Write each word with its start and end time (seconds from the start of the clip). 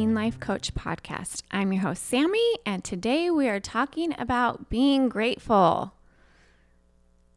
Teen 0.00 0.14
Life 0.14 0.40
Coach 0.40 0.72
podcast. 0.72 1.42
I'm 1.50 1.74
your 1.74 1.82
host, 1.82 2.02
Sammy, 2.06 2.54
and 2.64 2.82
today 2.82 3.30
we 3.30 3.50
are 3.50 3.60
talking 3.60 4.14
about 4.16 4.70
being 4.70 5.10
grateful. 5.10 5.92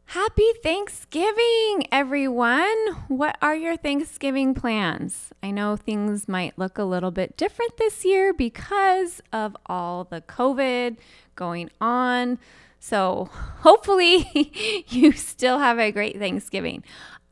Happy 0.06 0.50
Thanksgiving, 0.62 1.86
everyone! 1.92 2.94
What 3.08 3.36
are 3.42 3.54
your 3.54 3.76
Thanksgiving 3.76 4.54
plans? 4.54 5.28
I 5.42 5.50
know 5.50 5.76
things 5.76 6.26
might 6.26 6.58
look 6.58 6.78
a 6.78 6.84
little 6.84 7.10
bit 7.10 7.36
different 7.36 7.76
this 7.76 8.02
year 8.02 8.32
because 8.32 9.20
of 9.30 9.54
all 9.66 10.04
the 10.04 10.22
COVID 10.22 10.96
going 11.36 11.68
on. 11.82 12.38
So, 12.80 13.28
hopefully, 13.60 14.84
you 14.88 15.12
still 15.12 15.58
have 15.58 15.78
a 15.78 15.92
great 15.92 16.18
Thanksgiving. 16.18 16.82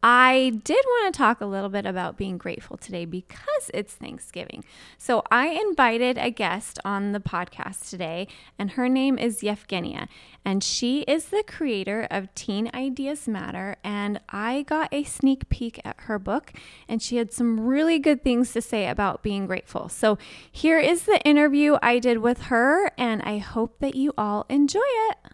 I 0.03 0.61
did 0.65 0.85
want 0.85 1.15
to 1.15 1.19
talk 1.19 1.41
a 1.41 1.47
little 1.47 1.69
bit 1.69 1.87
about 1.87 2.17
being 2.17 2.37
grateful 2.37 2.77
today 2.77 3.05
because 3.05 3.71
it's 3.73 3.95
Thanksgiving. 3.95 4.65
So 4.99 5.23
I 5.31 5.49
invited 5.49 6.19
a 6.19 6.31
guest 6.31 6.81
on 6.85 7.13
the 7.13 7.21
podcast 7.21 7.89
today, 7.89 8.27
and 8.59 8.73
her 8.73 8.89
name 8.89 9.17
is 9.17 9.43
Yevgenia, 9.43 10.09
and 10.45 10.65
she 10.65 11.03
is 11.03 11.27
the 11.27 11.45
creator 11.47 12.09
of 12.11 12.35
Teen 12.35 12.69
Ideas 12.75 13.29
Matter. 13.29 13.77
And 13.85 14.21
I 14.29 14.63
got 14.63 14.93
a 14.93 15.05
sneak 15.05 15.49
peek 15.49 15.81
at 15.85 16.01
her 16.01 16.19
book, 16.19 16.53
and 16.89 17.01
she 17.01 17.17
had 17.19 17.33
some 17.33 17.61
really 17.61 18.01
good 18.01 18.25
things 18.25 18.53
to 18.55 18.61
say 18.61 18.89
about 18.89 19.23
being 19.23 19.47
grateful. 19.47 19.89
So 19.89 20.19
here 20.51 20.81
is 20.81 21.05
the 21.05 21.21
interview 21.23 21.77
I 21.81 22.01
did 22.01 22.19
with 22.19 22.43
her, 22.43 22.91
and 22.99 23.23
I 23.23 23.39
hope 23.39 23.79
that 23.79 23.95
you 23.95 24.13
all 24.19 24.47
enjoy 24.49 24.81
it. 24.83 25.32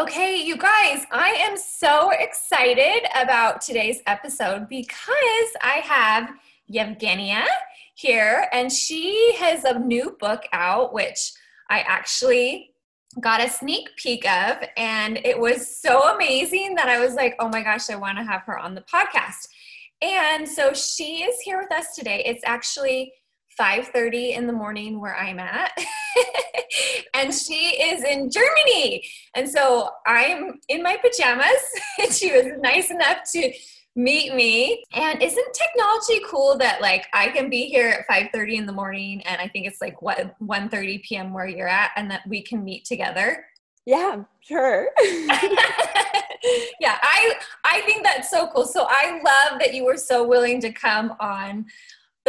Okay, 0.00 0.42
you 0.42 0.56
guys, 0.56 1.04
I 1.12 1.36
am 1.40 1.58
so 1.58 2.08
excited 2.08 3.02
about 3.14 3.60
today's 3.60 3.98
episode 4.06 4.66
because 4.66 5.50
I 5.60 5.82
have 5.84 6.30
Yevgenia 6.72 7.44
here, 7.96 8.48
and 8.50 8.72
she 8.72 9.34
has 9.36 9.64
a 9.64 9.78
new 9.78 10.16
book 10.18 10.44
out, 10.54 10.94
which 10.94 11.32
I 11.68 11.80
actually 11.80 12.70
got 13.20 13.44
a 13.44 13.50
sneak 13.50 13.94
peek 13.98 14.26
of, 14.26 14.56
and 14.78 15.18
it 15.22 15.38
was 15.38 15.82
so 15.82 16.14
amazing 16.14 16.76
that 16.76 16.88
I 16.88 16.98
was 16.98 17.12
like, 17.12 17.36
oh 17.38 17.50
my 17.50 17.62
gosh, 17.62 17.90
I 17.90 17.96
want 17.96 18.16
to 18.16 18.24
have 18.24 18.40
her 18.46 18.58
on 18.58 18.74
the 18.74 18.80
podcast. 18.90 19.48
And 20.00 20.48
so 20.48 20.72
she 20.72 21.24
is 21.24 21.40
here 21.40 21.58
with 21.58 21.72
us 21.72 21.94
today. 21.94 22.22
It's 22.24 22.42
actually 22.46 23.12
5:30 23.60 24.34
in 24.34 24.46
the 24.46 24.52
morning 24.52 25.00
where 25.00 25.14
I'm 25.14 25.38
at. 25.38 25.72
and 27.14 27.34
she 27.34 27.82
is 27.82 28.02
in 28.02 28.30
Germany. 28.30 29.04
And 29.34 29.48
so 29.48 29.90
I'm 30.06 30.60
in 30.68 30.82
my 30.82 30.96
pajamas 30.96 31.62
and 32.00 32.12
she 32.12 32.32
was 32.32 32.46
nice 32.60 32.90
enough 32.90 33.18
to 33.34 33.52
meet 33.94 34.34
me. 34.34 34.82
And 34.94 35.22
isn't 35.22 35.54
technology 35.54 36.22
cool 36.26 36.56
that 36.58 36.80
like 36.80 37.06
I 37.12 37.28
can 37.28 37.50
be 37.50 37.66
here 37.66 37.88
at 37.88 38.32
5:30 38.32 38.56
in 38.56 38.66
the 38.66 38.72
morning 38.72 39.22
and 39.26 39.40
I 39.40 39.48
think 39.48 39.66
it's 39.66 39.80
like 39.80 40.00
what 40.00 40.34
1:30 40.40 41.02
p.m. 41.02 41.34
where 41.34 41.46
you're 41.46 41.68
at 41.68 41.90
and 41.96 42.10
that 42.10 42.26
we 42.26 42.42
can 42.42 42.64
meet 42.64 42.86
together? 42.86 43.44
Yeah, 43.84 44.24
sure. 44.40 44.88
yeah, 46.80 46.98
I 47.02 47.34
I 47.64 47.80
think 47.82 48.04
that's 48.04 48.30
so 48.30 48.48
cool. 48.48 48.64
So 48.64 48.86
I 48.88 49.20
love 49.24 49.60
that 49.60 49.74
you 49.74 49.84
were 49.84 49.96
so 49.96 50.26
willing 50.26 50.60
to 50.62 50.72
come 50.72 51.14
on 51.20 51.66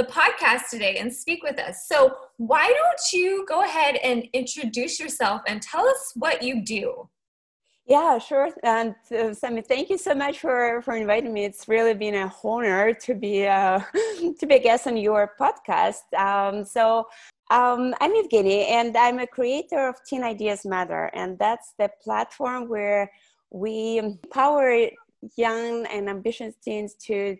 the 0.02 0.12
podcast 0.12 0.70
today 0.70 0.98
and 0.98 1.14
speak 1.14 1.44
with 1.44 1.60
us. 1.60 1.88
So, 1.88 2.16
why 2.38 2.66
don't 2.68 3.14
you 3.14 3.46
go 3.48 3.64
ahead 3.64 3.96
and 3.98 4.28
introduce 4.34 5.00
yourself 5.00 5.42
and 5.48 5.62
tell 5.62 5.88
us 5.88 6.14
what 6.16 6.42
you 6.42 6.64
do? 6.64 7.08
Yeah, 7.86 8.18
sure. 8.20 8.50
And 8.64 8.96
uh, 9.16 9.34
Sammy, 9.34 9.62
thank 9.62 9.90
you 9.90 9.98
so 9.98 10.14
much 10.16 10.40
for, 10.40 10.82
for 10.84 10.96
inviting 10.96 11.34
me. 11.34 11.46
It's 11.46 11.68
really 11.68 11.94
been 11.94 12.16
a 12.16 12.32
honor 12.44 12.94
to 12.94 13.14
be 13.14 13.48
uh, 13.48 13.80
to 14.40 14.46
be 14.48 14.56
a 14.56 14.60
guest 14.60 14.88
on 14.88 14.98
your 14.98 15.34
podcast. 15.40 16.06
Um, 16.18 16.64
so 16.66 17.08
um, 17.52 17.94
I'm 18.02 18.14
Evgeny, 18.22 18.70
and 18.70 18.96
I'm 18.98 19.20
a 19.20 19.28
creator 19.28 19.90
of 19.90 19.96
Teen 20.08 20.24
Ideas 20.24 20.66
Matter, 20.66 21.12
and 21.14 21.38
that's 21.38 21.74
the 21.78 21.90
platform 22.04 22.70
where 22.70 23.12
we 23.52 23.98
empower 23.98 24.90
young 25.36 25.86
and 25.88 26.10
ambitious 26.10 26.56
teens 26.64 26.96
to 27.08 27.38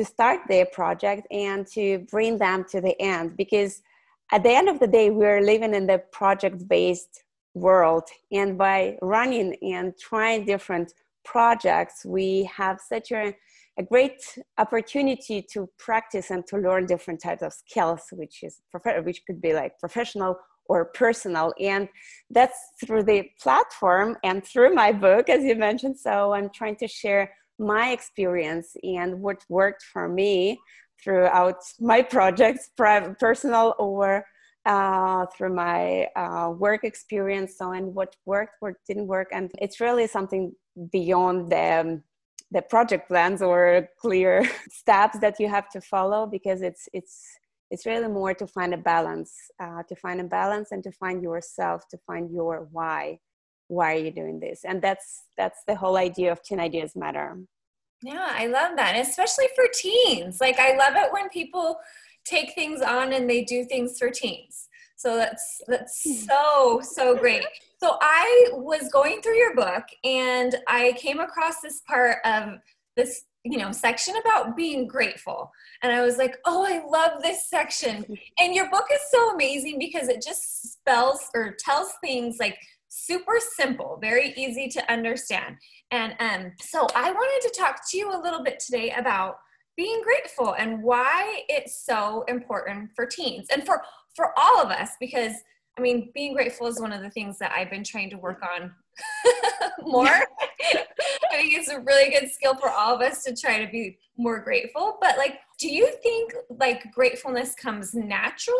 to 0.00 0.04
start 0.06 0.40
their 0.48 0.64
project 0.64 1.26
and 1.30 1.66
to 1.66 1.98
bring 2.10 2.38
them 2.38 2.64
to 2.70 2.80
the 2.80 2.98
end 3.02 3.36
because 3.36 3.82
at 4.32 4.42
the 4.42 4.48
end 4.48 4.66
of 4.66 4.80
the 4.80 4.86
day 4.86 5.10
we're 5.10 5.42
living 5.42 5.74
in 5.74 5.86
the 5.86 5.98
project 6.10 6.66
based 6.68 7.22
world 7.52 8.04
and 8.32 8.56
by 8.56 8.96
running 9.02 9.54
and 9.60 9.92
trying 10.00 10.46
different 10.46 10.94
projects 11.22 12.02
we 12.06 12.44
have 12.44 12.78
such 12.80 13.12
a, 13.12 13.34
a 13.78 13.82
great 13.82 14.22
opportunity 14.56 15.44
to 15.52 15.68
practice 15.78 16.30
and 16.30 16.46
to 16.46 16.56
learn 16.56 16.86
different 16.86 17.20
types 17.20 17.42
of 17.42 17.52
skills 17.52 18.00
which 18.12 18.42
is 18.42 18.62
which 19.02 19.20
could 19.26 19.42
be 19.42 19.52
like 19.52 19.78
professional 19.78 20.34
or 20.64 20.86
personal 20.86 21.52
and 21.60 21.90
that's 22.30 22.58
through 22.82 23.02
the 23.02 23.28
platform 23.38 24.16
and 24.24 24.42
through 24.46 24.74
my 24.74 24.92
book 24.92 25.28
as 25.28 25.44
you 25.44 25.54
mentioned 25.56 25.98
so 25.98 26.32
i'm 26.32 26.48
trying 26.54 26.76
to 26.76 26.88
share 26.88 27.30
my 27.60 27.92
experience 27.92 28.74
and 28.82 29.20
what 29.20 29.44
worked 29.48 29.82
for 29.82 30.08
me 30.08 30.58
throughout 31.02 31.56
my 31.78 32.02
projects, 32.16 32.70
private, 32.76 33.18
personal 33.18 33.74
or 33.78 34.24
uh, 34.66 35.26
through 35.26 35.54
my 35.54 36.06
uh, 36.16 36.50
work 36.50 36.84
experience. 36.84 37.56
So, 37.58 37.72
and 37.72 37.94
what 37.94 38.16
worked, 38.24 38.56
what 38.60 38.74
didn't 38.86 39.06
work, 39.06 39.28
and 39.32 39.50
it's 39.58 39.80
really 39.80 40.06
something 40.06 40.52
beyond 40.90 41.50
the 41.50 41.80
um, 41.80 42.02
the 42.52 42.62
project 42.62 43.08
plans 43.08 43.42
or 43.42 43.88
clear 44.00 44.48
steps 44.70 45.18
that 45.20 45.38
you 45.38 45.48
have 45.48 45.68
to 45.70 45.80
follow 45.80 46.26
because 46.26 46.62
it's 46.62 46.88
it's 46.92 47.22
it's 47.70 47.86
really 47.86 48.08
more 48.08 48.34
to 48.34 48.46
find 48.46 48.74
a 48.74 48.76
balance, 48.76 49.32
uh, 49.62 49.82
to 49.88 49.94
find 49.94 50.20
a 50.20 50.24
balance, 50.24 50.72
and 50.72 50.82
to 50.82 50.90
find 50.90 51.22
yourself, 51.22 51.86
to 51.88 51.98
find 52.06 52.30
your 52.32 52.68
why 52.72 53.18
why 53.70 53.94
are 53.94 53.98
you 53.98 54.10
doing 54.10 54.40
this? 54.40 54.64
And 54.64 54.82
that's 54.82 55.22
that's 55.38 55.60
the 55.66 55.76
whole 55.76 55.96
idea 55.96 56.32
of 56.32 56.42
teen 56.42 56.60
ideas 56.60 56.96
matter. 56.96 57.38
Yeah 58.02 58.28
i 58.30 58.46
love 58.46 58.76
that 58.76 58.96
especially 58.96 59.46
for 59.54 59.64
teens. 59.72 60.40
Like 60.40 60.58
i 60.58 60.76
love 60.76 60.94
it 60.96 61.12
when 61.12 61.28
people 61.28 61.78
take 62.24 62.54
things 62.54 62.82
on 62.82 63.12
and 63.12 63.30
they 63.30 63.44
do 63.44 63.64
things 63.64 63.98
for 63.98 64.10
teens. 64.10 64.68
So 64.96 65.16
that's 65.16 65.62
that's 65.68 66.02
hmm. 66.04 66.12
so 66.12 66.80
so 66.82 67.16
great. 67.16 67.44
So 67.78 67.96
i 68.02 68.48
was 68.52 68.90
going 68.92 69.22
through 69.22 69.36
your 69.36 69.54
book 69.54 69.84
and 70.04 70.56
i 70.66 70.92
came 70.98 71.20
across 71.20 71.60
this 71.60 71.80
part 71.88 72.16
of 72.24 72.58
this 72.96 73.22
you 73.44 73.56
know 73.56 73.72
section 73.72 74.14
about 74.16 74.56
being 74.56 74.88
grateful. 74.88 75.52
And 75.82 75.92
i 75.92 76.02
was 76.02 76.18
like 76.18 76.38
oh 76.44 76.66
i 76.66 76.82
love 76.84 77.22
this 77.22 77.48
section. 77.48 78.04
And 78.40 78.52
your 78.52 78.68
book 78.68 78.86
is 78.92 79.00
so 79.12 79.30
amazing 79.30 79.78
because 79.78 80.08
it 80.08 80.22
just 80.26 80.72
spells 80.72 81.30
or 81.36 81.54
tells 81.64 81.92
things 82.02 82.38
like 82.40 82.58
super 82.90 83.38
simple, 83.56 83.98
very 84.00 84.34
easy 84.36 84.68
to 84.68 84.92
understand. 84.92 85.56
And 85.90 86.14
um, 86.18 86.52
so 86.60 86.86
I 86.94 87.10
wanted 87.10 87.48
to 87.48 87.58
talk 87.58 87.88
to 87.90 87.96
you 87.96 88.12
a 88.12 88.20
little 88.20 88.42
bit 88.42 88.60
today 88.60 88.90
about 88.90 89.38
being 89.76 90.02
grateful 90.02 90.54
and 90.58 90.82
why 90.82 91.42
it's 91.48 91.86
so 91.86 92.24
important 92.28 92.90
for 92.94 93.06
teens 93.06 93.46
and 93.50 93.64
for 93.64 93.82
for 94.14 94.34
all 94.38 94.60
of 94.60 94.70
us 94.70 94.90
because 95.00 95.32
I 95.78 95.80
mean 95.80 96.10
being 96.12 96.34
grateful 96.34 96.66
is 96.66 96.80
one 96.80 96.92
of 96.92 97.00
the 97.00 97.10
things 97.10 97.38
that 97.38 97.52
I've 97.52 97.70
been 97.70 97.84
trying 97.84 98.10
to 98.10 98.18
work 98.18 98.42
on 98.42 98.72
more. 99.80 100.06
I 100.06 101.36
think 101.36 101.54
it's 101.54 101.68
a 101.68 101.80
really 101.80 102.10
good 102.10 102.30
skill 102.30 102.56
for 102.56 102.68
all 102.68 102.96
of 102.96 103.00
us 103.00 103.22
to 103.24 103.34
try 103.34 103.64
to 103.64 103.70
be 103.70 103.96
more 104.18 104.40
grateful. 104.40 104.98
But 105.00 105.16
like, 105.16 105.38
do 105.58 105.68
you 105.68 105.88
think 106.02 106.34
like 106.58 106.92
gratefulness 106.92 107.54
comes 107.54 107.94
naturally 107.94 108.58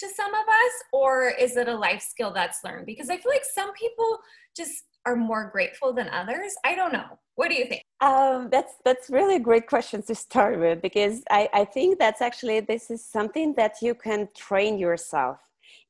to 0.00 0.08
some 0.14 0.32
of 0.34 0.46
us 0.48 0.72
or 0.92 1.32
is 1.38 1.56
it 1.56 1.68
a 1.68 1.74
life 1.74 2.02
skill 2.02 2.32
that's 2.32 2.62
learned? 2.64 2.86
Because 2.86 3.10
i 3.10 3.16
feel 3.16 3.32
like 3.32 3.44
some 3.44 3.72
people 3.74 4.18
just 4.56 4.84
are 5.06 5.16
more 5.16 5.48
grateful 5.50 5.92
than 5.92 6.08
others. 6.08 6.52
I 6.64 6.74
don't 6.74 6.92
know. 6.92 7.18
What 7.36 7.48
do 7.50 7.54
you 7.54 7.66
think? 7.66 7.82
Um, 8.00 8.48
that's 8.50 8.74
that's 8.84 9.08
really 9.10 9.36
a 9.36 9.40
great 9.40 9.66
question 9.66 10.02
to 10.02 10.14
start 10.14 10.58
with 10.58 10.82
because 10.82 11.22
I, 11.30 11.48
I 11.52 11.64
think 11.64 11.98
that's 11.98 12.20
actually 12.20 12.60
this 12.60 12.90
is 12.90 13.04
something 13.04 13.54
that 13.54 13.74
you 13.80 13.94
can 13.94 14.28
train 14.36 14.78
yourself 14.78 15.38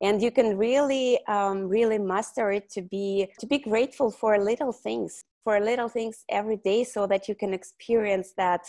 and 0.00 0.22
you 0.22 0.30
can 0.30 0.56
really 0.56 1.18
um, 1.26 1.68
really 1.68 1.98
master 1.98 2.52
it 2.52 2.70
to 2.70 2.82
be 2.82 3.28
to 3.40 3.46
be 3.46 3.58
grateful 3.58 4.10
for 4.10 4.38
little 4.38 4.72
things 4.72 5.24
for 5.48 5.60
little 5.60 5.88
things 5.88 6.24
every 6.28 6.56
day 6.56 6.84
so 6.84 7.06
that 7.06 7.26
you 7.28 7.34
can 7.34 7.54
experience 7.54 8.32
that 8.36 8.66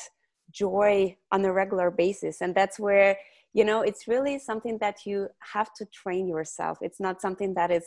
joy 0.51 1.15
on 1.31 1.43
a 1.45 1.51
regular 1.51 1.91
basis. 1.91 2.39
And 2.41 2.55
that's 2.55 2.79
where 2.79 3.17
you 3.53 3.65
know 3.65 3.81
it's 3.81 4.07
really 4.07 4.39
something 4.39 4.77
that 4.79 5.05
you 5.05 5.27
have 5.53 5.73
to 5.75 5.85
train 5.85 6.27
yourself. 6.27 6.77
It's 6.81 6.99
not 6.99 7.21
something 7.21 7.53
that 7.55 7.71
is 7.71 7.85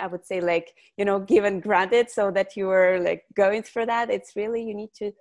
i 0.00 0.08
would 0.08 0.26
say 0.26 0.40
like 0.40 0.74
you 0.96 1.04
know 1.04 1.20
given 1.20 1.60
granted 1.60 2.10
so 2.10 2.28
that 2.28 2.56
you 2.56 2.68
are 2.68 2.98
like 3.00 3.22
going 3.34 3.62
through 3.62 3.86
that. 3.86 4.10
It's 4.10 4.36
really 4.36 4.62
you 4.62 4.74
need 4.74 4.92
to 4.96 5.12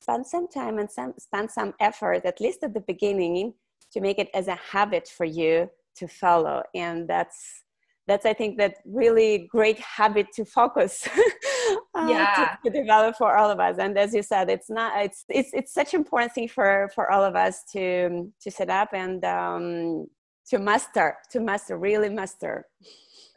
spend 0.00 0.26
some 0.26 0.48
time 0.48 0.78
and 0.78 0.90
some, 0.90 1.14
spend 1.18 1.50
some 1.50 1.74
effort 1.80 2.24
at 2.24 2.40
least 2.40 2.64
at 2.64 2.74
the 2.74 2.80
beginning 2.80 3.54
to 3.92 4.00
make 4.00 4.18
it 4.18 4.30
as 4.34 4.48
a 4.48 4.56
habit 4.56 5.06
for 5.06 5.24
you 5.24 5.70
to 5.96 6.08
follow. 6.08 6.62
And 6.74 7.06
that's 7.06 7.62
that's 8.06 8.26
i 8.26 8.32
think 8.32 8.58
that 8.58 8.76
really 8.84 9.48
great 9.50 9.78
habit 9.78 10.26
to 10.34 10.44
focus 10.44 11.08
uh, 11.94 12.06
yeah. 12.08 12.56
to, 12.64 12.70
to, 12.70 12.80
develop 12.80 13.16
for 13.16 13.36
all 13.36 13.50
of 13.50 13.60
us. 13.60 13.76
And 13.78 13.98
as 13.98 14.14
you 14.14 14.22
said 14.22 14.50
it's 14.50 14.70
not 14.70 15.04
it's 15.04 15.24
it's 15.28 15.50
it's 15.52 15.72
such 15.72 15.94
an 15.94 16.00
important 16.00 16.32
thing 16.32 16.48
for 16.48 16.90
for 16.94 17.10
all 17.10 17.24
of 17.24 17.36
us 17.36 17.64
to 17.72 18.30
to 18.40 18.50
set 18.50 18.70
up 18.70 18.90
and 18.92 19.24
um 19.24 20.06
to 20.48 20.58
master 20.58 21.16
to 21.30 21.40
master 21.40 21.76
really 21.78 22.08
master. 22.08 22.66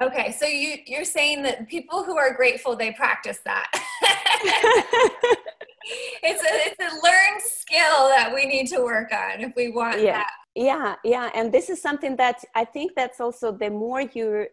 Okay 0.01 0.31
so 0.31 0.45
you 0.45 0.77
you're 0.85 1.05
saying 1.05 1.43
that 1.43 1.67
people 1.67 2.03
who 2.03 2.17
are 2.17 2.33
grateful 2.33 2.75
they 2.75 2.91
practice 2.91 3.39
that. 3.45 3.69
It's 6.23 6.41
a 6.41 6.51
it's 6.67 6.79
a 6.79 6.95
learned 7.05 7.41
skill 7.41 8.09
that 8.09 8.31
we 8.33 8.45
need 8.45 8.67
to 8.67 8.79
work 8.81 9.11
on 9.13 9.41
if 9.41 9.53
we 9.55 9.69
want 9.69 10.01
yeah. 10.01 10.23
that. 10.23 10.31
yeah 10.55 10.95
yeah. 11.03 11.29
And 11.35 11.51
this 11.51 11.69
is 11.69 11.81
something 11.81 12.15
that 12.15 12.43
i 12.55 12.65
think 12.65 12.93
that's 12.95 13.19
also 13.19 13.51
the 13.51 13.69
more 13.69 14.01
you 14.01 14.47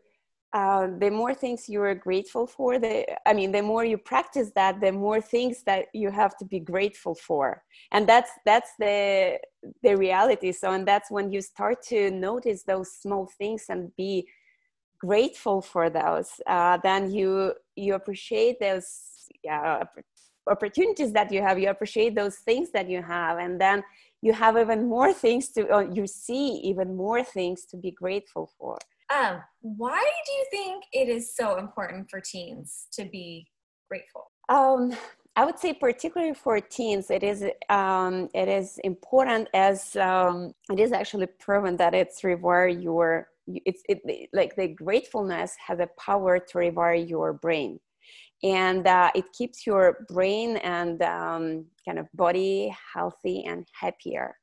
uh, 0.54 0.86
the 0.98 1.10
more 1.10 1.32
things 1.34 1.68
you 1.68 1.80
are 1.80 1.94
grateful 1.94 2.46
for 2.46 2.78
the 2.78 3.06
i 3.26 3.32
mean 3.32 3.52
the 3.52 3.62
more 3.62 3.84
you 3.84 3.96
practice 3.96 4.50
that 4.54 4.80
the 4.80 4.92
more 4.92 5.20
things 5.20 5.62
that 5.64 5.86
you 5.94 6.10
have 6.10 6.36
to 6.36 6.44
be 6.44 6.60
grateful 6.60 7.14
for. 7.14 7.62
And 7.92 8.08
that's 8.08 8.30
that's 8.44 8.72
the 8.78 9.38
the 9.82 9.96
reality. 9.96 10.52
So 10.52 10.72
and 10.72 10.86
that's 10.86 11.10
when 11.10 11.32
you 11.32 11.40
start 11.40 11.82
to 11.88 12.10
notice 12.10 12.62
those 12.64 12.92
small 12.92 13.30
things 13.38 13.66
and 13.68 13.94
be 13.96 14.26
grateful 15.00 15.60
for 15.60 15.90
those 15.90 16.30
uh, 16.46 16.78
then 16.84 17.10
you 17.10 17.54
you 17.74 17.94
appreciate 17.94 18.60
those 18.60 19.12
yeah, 19.44 19.82
opportunities 20.46 21.12
that 21.12 21.32
you 21.32 21.42
have. 21.42 21.58
You 21.58 21.70
appreciate 21.70 22.14
those 22.14 22.36
things 22.36 22.70
that 22.72 22.88
you 22.88 23.02
have. 23.02 23.38
And 23.38 23.60
then 23.60 23.82
you 24.20 24.32
have 24.32 24.56
even 24.56 24.88
more 24.88 25.12
things 25.12 25.48
to 25.50 25.88
you 25.92 26.06
see 26.06 26.48
even 26.64 26.96
more 26.96 27.24
things 27.24 27.64
to 27.66 27.76
be 27.76 27.90
grateful 27.90 28.50
for 28.58 28.78
um, 29.12 29.42
why 29.60 30.00
do 30.26 30.32
you 30.32 30.46
think 30.50 30.84
it 30.92 31.08
is 31.08 31.34
so 31.34 31.58
important 31.58 32.08
for 32.10 32.20
teens 32.20 32.86
to 32.92 33.04
be 33.04 33.46
grateful? 33.88 34.30
Um, 34.48 34.92
I 35.34 35.44
would 35.44 35.58
say, 35.58 35.72
particularly 35.72 36.34
for 36.34 36.60
teens, 36.60 37.10
it 37.10 37.22
is 37.22 37.44
um, 37.70 38.28
it 38.34 38.48
is 38.48 38.78
important 38.84 39.48
as 39.54 39.96
um, 39.96 40.52
it 40.70 40.78
is 40.78 40.92
actually 40.92 41.26
proven 41.26 41.76
that 41.78 41.94
it's 41.94 42.20
rewire 42.20 42.82
your 42.82 43.28
it's 43.46 43.82
it, 43.88 44.28
like 44.32 44.54
the 44.56 44.68
gratefulness 44.68 45.54
has 45.66 45.80
a 45.80 45.88
power 45.98 46.38
to 46.38 46.58
rewire 46.58 47.08
your 47.08 47.32
brain, 47.32 47.80
and 48.42 48.86
uh, 48.86 49.10
it 49.14 49.24
keeps 49.32 49.66
your 49.66 50.04
brain 50.08 50.58
and 50.58 51.00
um, 51.02 51.64
kind 51.86 51.98
of 51.98 52.06
body 52.12 52.74
healthy 52.94 53.44
and 53.44 53.66
happier. 53.80 54.36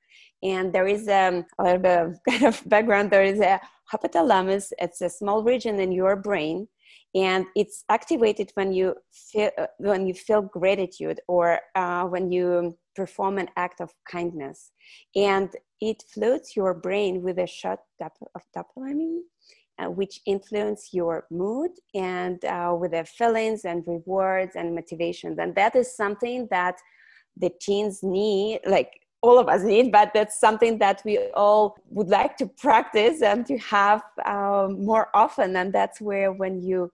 And 0.44 0.71
there 0.74 0.88
is 0.88 1.07
um, 1.07 1.45
a 1.57 1.63
little 1.63 1.80
bit 1.80 2.00
of 2.00 2.19
kind 2.30 2.44
of 2.44 2.62
background. 2.69 3.12
There 3.12 3.24
is 3.24 3.39
a 3.39 3.59
hypothalamus. 3.91 4.71
It's 4.80 5.01
a 5.01 5.09
small 5.09 5.44
region 5.44 5.80
in 5.80 5.91
your 5.91 6.15
brain, 6.15 6.68
and 7.15 7.45
it's 7.56 7.83
activated 7.89 8.51
when 8.53 8.71
you 8.71 8.95
feel 9.12 9.51
uh, 9.57 9.68
when 9.77 10.07
you 10.07 10.13
feel 10.13 10.41
gratitude 10.41 11.19
or 11.27 11.59
uh, 11.75 12.03
when 12.06 12.31
you 12.31 12.77
perform 12.95 13.38
an 13.38 13.50
act 13.57 13.81
of 13.81 13.91
kindness, 14.09 14.71
and 15.15 15.50
it 15.81 16.03
floats 16.13 16.56
your 16.56 16.74
brain 16.74 17.21
with 17.21 17.39
a 17.39 17.47
shot 17.47 17.80
of 18.01 18.41
dopamine. 18.56 19.21
Uh, 19.80 19.89
which 19.89 20.19
influence 20.25 20.89
your 20.91 21.25
mood 21.31 21.71
and 21.95 22.44
uh, 22.44 22.75
with 22.77 22.91
the 22.91 23.06
feelings 23.06 23.63
and 23.63 23.81
rewards 23.88 24.57
and 24.57 24.75
motivations 24.75 25.39
and 25.39 25.56
that 25.56 25.74
is 25.74 25.95
something 25.95 26.45
that 26.51 26.75
the 27.38 27.50
teens 27.62 28.03
need 28.03 28.59
like 28.65 28.91
all 29.21 29.38
of 29.38 29.50
us 29.50 29.63
need, 29.63 29.92
but 29.92 30.12
that's 30.13 30.39
something 30.39 30.77
that 30.80 31.01
we 31.04 31.18
all 31.33 31.77
would 31.89 32.07
like 32.07 32.38
to 32.38 32.48
practice 32.48 33.21
and 33.21 33.45
to 33.45 33.57
have 33.57 34.01
um, 34.25 34.83
more 34.86 35.10
often. 35.13 35.56
And 35.56 35.74
that's 35.74 36.00
where, 36.00 36.31
when 36.31 36.62
you 36.62 36.92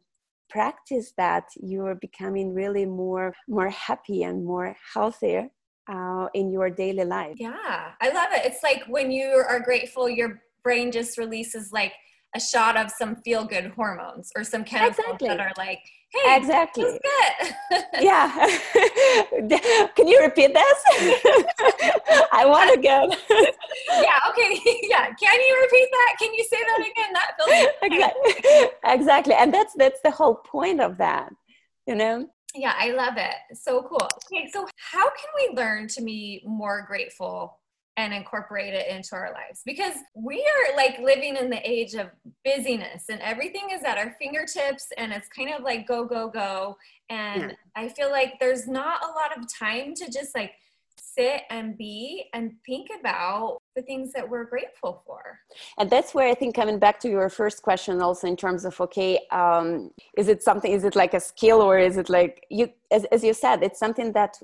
practice 0.50 1.14
that, 1.18 1.46
you 1.56 1.86
are 1.86 1.96
becoming 1.96 2.54
really 2.54 2.86
more 2.86 3.34
more 3.48 3.70
happy 3.70 4.24
and 4.24 4.46
more 4.46 4.76
healthier 4.94 5.50
uh, 5.88 6.28
in 6.34 6.52
your 6.52 6.70
daily 6.70 7.06
life. 7.06 7.36
Yeah, 7.38 7.92
I 8.02 8.10
love 8.10 8.30
it. 8.32 8.46
It's 8.46 8.64
like 8.64 8.84
when 8.88 9.12
you 9.12 9.28
are 9.48 9.60
grateful, 9.60 10.10
your 10.10 10.42
brain 10.64 10.92
just 10.92 11.18
releases 11.18 11.72
like 11.72 11.94
a 12.36 12.40
shot 12.40 12.78
of 12.78 12.92
some 12.92 13.16
feel 13.16 13.46
good 13.46 13.72
hormones 13.76 14.32
or 14.36 14.44
some 14.44 14.64
chemicals 14.64 15.00
exactly. 15.00 15.30
that 15.30 15.40
are 15.40 15.54
like, 15.58 15.80
hey, 16.12 16.38
exactly. 16.38 16.84
good. 16.84 17.84
yeah. 18.02 18.30
Can 19.96 20.08
you 20.08 20.20
repeat 20.22 20.54
this? 20.54 20.80
I 22.34 22.44
want 22.46 22.74
to 22.74 22.82
go. 22.82 23.10
yeah, 24.02 24.20
okay. 24.30 24.60
yeah. 24.84 25.08
Can 25.14 25.40
you 25.40 25.62
repeat 25.64 25.90
that? 25.92 26.16
Can 26.20 26.34
you 26.34 26.44
say 26.44 26.58
that 26.68 26.80
again? 26.80 27.14
That 27.14 27.32
feels 27.38 27.68
exactly. 27.82 28.70
exactly. 28.84 29.34
And 29.34 29.54
that's 29.54 29.74
that's 29.76 30.02
the 30.04 30.12
whole 30.12 30.36
point 30.36 30.82
of 30.82 30.98
that, 30.98 31.32
you 31.88 31.96
know? 31.96 32.28
Yeah, 32.54 32.74
I 32.78 32.92
love 32.92 33.16
it. 33.18 33.58
So 33.58 33.82
cool. 33.84 34.10
Okay, 34.32 34.50
so 34.52 34.68
how 34.78 35.04
can 35.04 35.30
we 35.36 35.56
learn 35.56 35.88
to 35.90 36.02
be 36.02 36.42
more 36.46 36.86
grateful 36.88 37.60
and 37.98 38.14
incorporate 38.14 38.74
it 38.74 38.88
into 38.88 39.16
our 39.16 39.32
lives. 39.32 39.62
Because 39.66 39.96
we 40.14 40.38
are 40.38 40.76
like 40.76 41.00
living 41.00 41.38
in 41.38 41.50
the 41.50 41.62
age 41.70 41.94
of 41.94 42.08
busyness 42.44 43.06
and 43.10 43.22
everything 43.22 43.70
is 43.72 43.84
at 43.84 43.98
our 43.98 44.16
fingertips 44.20 44.88
and 44.98 45.14
it's 45.14 45.28
kind 45.30 45.54
of 45.54 45.64
like 45.64 45.88
go 45.88 46.06
go 46.06 46.30
go. 46.30 46.78
And 47.10 47.42
yeah. 47.42 47.56
i 47.76 47.88
feel 47.88 48.10
like 48.10 48.40
there's 48.40 48.68
not 48.68 49.04
a 49.04 49.08
lot 49.08 49.38
of 49.38 49.46
time 49.54 49.94
to 49.96 50.12
just 50.12 50.36
like 50.36 50.54
sit 50.98 51.42
and 51.50 51.78
be 51.78 52.26
and 52.34 52.54
think 52.66 52.88
about 53.00 53.58
the 53.76 53.82
things 53.82 54.12
that 54.14 54.28
we're 54.28 54.46
grateful 54.46 55.04
for. 55.06 55.40
And 55.78 55.90
that's 55.90 56.14
where 56.14 56.28
i 56.28 56.34
think 56.34 56.56
coming 56.56 56.80
back 56.80 57.00
to 57.02 57.10
your 57.10 57.30
first 57.30 57.62
question 57.62 58.02
also 58.02 58.28
in 58.28 58.36
terms 58.36 58.66
of 58.66 58.80
okay 58.82 59.20
um, 59.32 59.92
is 60.18 60.28
it 60.28 60.44
something 60.44 60.72
is 60.72 60.84
it 60.84 60.96
like 60.96 61.14
a 61.14 61.20
skill 61.20 61.62
or 61.62 61.78
is 61.78 61.98
it 61.98 62.10
like 62.10 62.46
you 62.50 62.70
as, 62.92 63.06
as 63.06 63.24
you 63.24 63.34
said 63.34 63.64
it's 63.64 63.80
something 63.80 64.12
that 64.14 64.38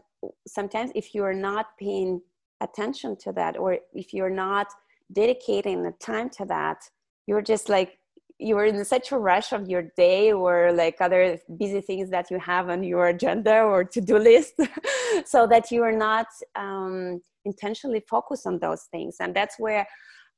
sometimes 0.47 0.91
if 0.95 1.13
you're 1.15 1.33
not 1.33 1.77
paying 1.77 2.21
attention 2.61 3.15
to 3.17 3.31
that 3.31 3.57
or 3.57 3.79
if 3.93 4.13
you're 4.13 4.29
not 4.29 4.67
dedicating 5.11 5.83
the 5.83 5.93
time 5.99 6.29
to 6.29 6.45
that 6.45 6.77
you're 7.27 7.41
just 7.41 7.69
like 7.69 7.97
you're 8.39 8.65
in 8.65 8.83
such 8.83 9.11
a 9.11 9.17
rush 9.17 9.53
of 9.53 9.69
your 9.69 9.83
day 9.95 10.31
or 10.31 10.71
like 10.71 10.95
other 10.99 11.37
busy 11.59 11.79
things 11.79 12.09
that 12.09 12.31
you 12.31 12.39
have 12.39 12.69
on 12.69 12.83
your 12.83 13.07
agenda 13.07 13.61
or 13.61 13.83
to-do 13.83 14.17
list 14.17 14.55
so 15.25 15.45
that 15.45 15.69
you 15.69 15.83
are 15.83 15.91
not 15.91 16.25
um, 16.55 17.21
intentionally 17.45 18.03
focused 18.09 18.47
on 18.47 18.57
those 18.57 18.83
things. 18.91 19.17
And 19.19 19.35
that's 19.35 19.59
where 19.59 19.85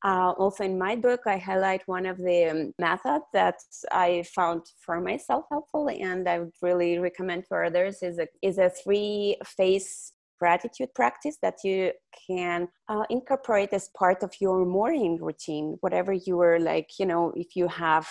uh, 0.04 0.32
also 0.38 0.66
in 0.66 0.78
my 0.78 0.98
book 0.98 1.22
i 1.26 1.38
highlight 1.38 1.82
one 1.86 2.06
of 2.06 2.18
the 2.18 2.46
um, 2.46 2.74
methods 2.78 3.24
that 3.32 3.56
i 3.94 4.22
found 4.36 4.62
for 4.78 5.00
myself 5.00 5.46
helpful 5.50 5.90
and 5.90 6.28
i 6.28 6.40
would 6.40 6.52
really 6.62 7.00
recommend 7.00 7.46
for 7.48 7.64
others 7.64 8.04
is 8.04 8.20
a, 8.20 8.28
is 8.42 8.58
a 8.58 8.70
three 8.70 9.38
phase 9.46 10.12
gratitude 10.44 10.92
practice 11.02 11.38
that 11.46 11.58
you 11.68 11.80
can 12.28 12.60
uh, 12.92 13.06
incorporate 13.18 13.72
as 13.80 13.86
part 14.02 14.20
of 14.24 14.32
your 14.44 14.60
morning 14.80 15.14
routine 15.28 15.68
whatever 15.84 16.14
you 16.28 16.36
are 16.48 16.60
like 16.72 16.90
you 17.00 17.08
know 17.12 17.24
if 17.44 17.50
you 17.60 17.66
have 17.68 18.08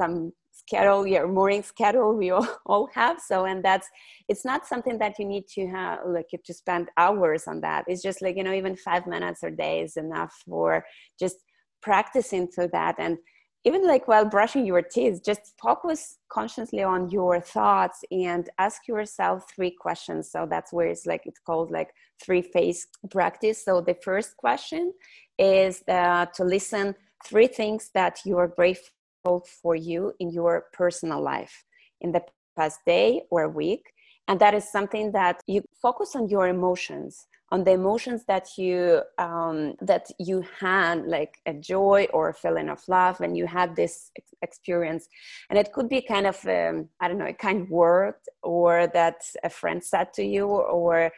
some 0.00 0.32
schedule 0.62 1.06
your 1.06 1.28
morning 1.28 1.62
schedule 1.62 2.16
we 2.16 2.30
all, 2.30 2.48
all 2.66 2.88
have. 2.94 3.20
So 3.20 3.44
and 3.44 3.64
that's 3.64 3.88
it's 4.28 4.44
not 4.44 4.66
something 4.66 4.98
that 4.98 5.18
you 5.18 5.24
need 5.24 5.46
to 5.54 5.66
have 5.68 6.00
like 6.06 6.26
you 6.32 6.38
to 6.44 6.54
spend 6.54 6.88
hours 6.96 7.44
on 7.46 7.60
that. 7.60 7.84
It's 7.88 8.02
just 8.02 8.22
like 8.22 8.36
you 8.36 8.44
know 8.44 8.52
even 8.52 8.76
five 8.76 9.06
minutes 9.06 9.42
a 9.42 9.50
day 9.50 9.80
is 9.80 9.96
enough 9.96 10.32
for 10.44 10.84
just 11.18 11.36
practicing 11.80 12.48
to 12.52 12.68
that. 12.72 12.96
And 12.98 13.18
even 13.64 13.86
like 13.86 14.08
while 14.08 14.24
brushing 14.24 14.66
your 14.66 14.82
teeth 14.82 15.22
just 15.24 15.54
focus 15.60 16.18
consciously 16.28 16.82
on 16.82 17.10
your 17.10 17.40
thoughts 17.40 18.02
and 18.10 18.50
ask 18.58 18.88
yourself 18.88 19.44
three 19.54 19.70
questions. 19.70 20.30
So 20.30 20.46
that's 20.50 20.72
where 20.72 20.88
it's 20.88 21.06
like 21.06 21.22
it's 21.26 21.38
called 21.38 21.70
like 21.70 21.90
three 22.22 22.42
phase 22.42 22.86
practice. 23.10 23.64
So 23.64 23.80
the 23.80 23.96
first 24.02 24.36
question 24.36 24.92
is 25.38 25.82
uh, 25.88 26.26
to 26.34 26.44
listen 26.44 26.94
three 27.24 27.46
things 27.46 27.90
that 27.94 28.20
you 28.24 28.36
are 28.38 28.48
grateful 28.48 29.46
for 29.62 29.76
you 29.76 30.12
in 30.18 30.30
your 30.30 30.64
personal 30.72 31.22
life 31.22 31.64
in 32.00 32.10
the 32.10 32.22
past 32.56 32.80
day 32.84 33.22
or 33.30 33.48
week. 33.48 33.92
And 34.28 34.40
that 34.40 34.54
is 34.54 34.70
something 34.70 35.12
that 35.12 35.40
you 35.46 35.62
focus 35.80 36.16
on 36.16 36.28
your 36.28 36.48
emotions 36.48 37.26
on 37.52 37.64
the 37.64 37.70
emotions 37.70 38.24
that 38.24 38.48
you 38.56 39.02
um, 39.18 39.74
that 39.82 40.06
you 40.18 40.42
had 40.58 41.06
like 41.06 41.34
a 41.44 41.52
joy 41.52 42.08
or 42.14 42.30
a 42.30 42.34
feeling 42.34 42.70
of 42.70 42.80
love 42.88 43.20
when 43.20 43.34
you 43.34 43.46
had 43.46 43.76
this 43.76 44.10
experience. 44.40 45.06
And 45.50 45.58
it 45.58 45.70
could 45.74 45.88
be 45.88 46.00
kind 46.00 46.26
of 46.26 46.36
um, 46.46 46.88
i 47.00 47.06
don't 47.06 47.18
know 47.18 47.26
a 47.26 47.34
kind 47.34 47.68
word 47.68 48.20
or 48.42 48.86
that 48.94 49.18
a 49.44 49.50
friend 49.50 49.84
said 49.84 50.08
to 50.14 50.24
you 50.24 50.46
or 50.46 51.12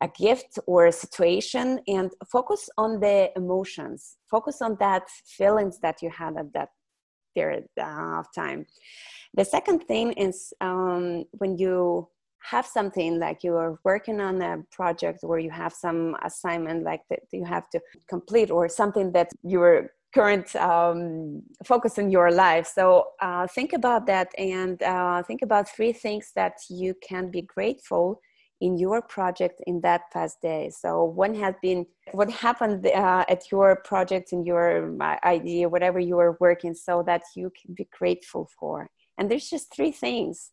a 0.00 0.08
gift 0.08 0.58
or 0.66 0.86
a 0.86 0.92
situation. 0.92 1.80
And 1.86 2.10
focus 2.32 2.70
on 2.78 3.00
the 3.00 3.30
emotions. 3.36 4.16
Focus 4.30 4.62
on 4.62 4.76
that 4.80 5.04
feelings 5.38 5.80
that 5.80 6.00
you 6.02 6.10
had 6.10 6.36
at 6.38 6.52
that 6.54 6.70
period 7.34 7.64
of 7.78 8.26
time. 8.34 8.66
The 9.34 9.44
second 9.44 9.80
thing 9.80 10.12
is 10.12 10.54
um, 10.62 11.24
when 11.32 11.58
you 11.58 12.08
have 12.40 12.66
something 12.66 13.18
like 13.18 13.42
you 13.42 13.54
are 13.54 13.78
working 13.84 14.20
on 14.20 14.40
a 14.42 14.58
project 14.70 15.20
or 15.22 15.38
you 15.38 15.50
have 15.50 15.72
some 15.72 16.16
assignment 16.24 16.84
like 16.84 17.02
that 17.10 17.20
you 17.32 17.44
have 17.44 17.68
to 17.70 17.80
complete 18.08 18.50
or 18.50 18.68
something 18.68 19.12
that 19.12 19.30
your 19.42 19.90
current 20.14 20.54
um, 20.56 21.42
focus 21.64 21.98
in 21.98 22.10
your 22.10 22.30
life. 22.30 22.66
So 22.66 23.08
uh, 23.20 23.46
think 23.46 23.72
about 23.72 24.06
that 24.06 24.28
and 24.38 24.82
uh, 24.82 25.22
think 25.22 25.42
about 25.42 25.68
three 25.68 25.92
things 25.92 26.32
that 26.34 26.54
you 26.70 26.94
can 27.06 27.30
be 27.30 27.42
grateful 27.42 28.20
in 28.60 28.76
your 28.76 29.02
project 29.02 29.60
in 29.66 29.80
that 29.82 30.02
past 30.12 30.40
day. 30.40 30.70
So 30.70 31.04
what 31.04 31.34
has 31.36 31.54
been 31.62 31.86
what 32.12 32.30
happened 32.30 32.86
uh, 32.86 33.24
at 33.28 33.52
your 33.52 33.76
project 33.84 34.32
in 34.32 34.44
your 34.44 35.00
uh, 35.00 35.16
idea 35.24 35.68
whatever 35.68 36.00
you 36.00 36.18
are 36.18 36.36
working 36.40 36.74
so 36.74 37.04
that 37.06 37.22
you 37.36 37.52
can 37.60 37.74
be 37.74 37.86
grateful 37.96 38.48
for? 38.58 38.88
And 39.16 39.30
there's 39.30 39.48
just 39.48 39.72
three 39.74 39.92
things 39.92 40.50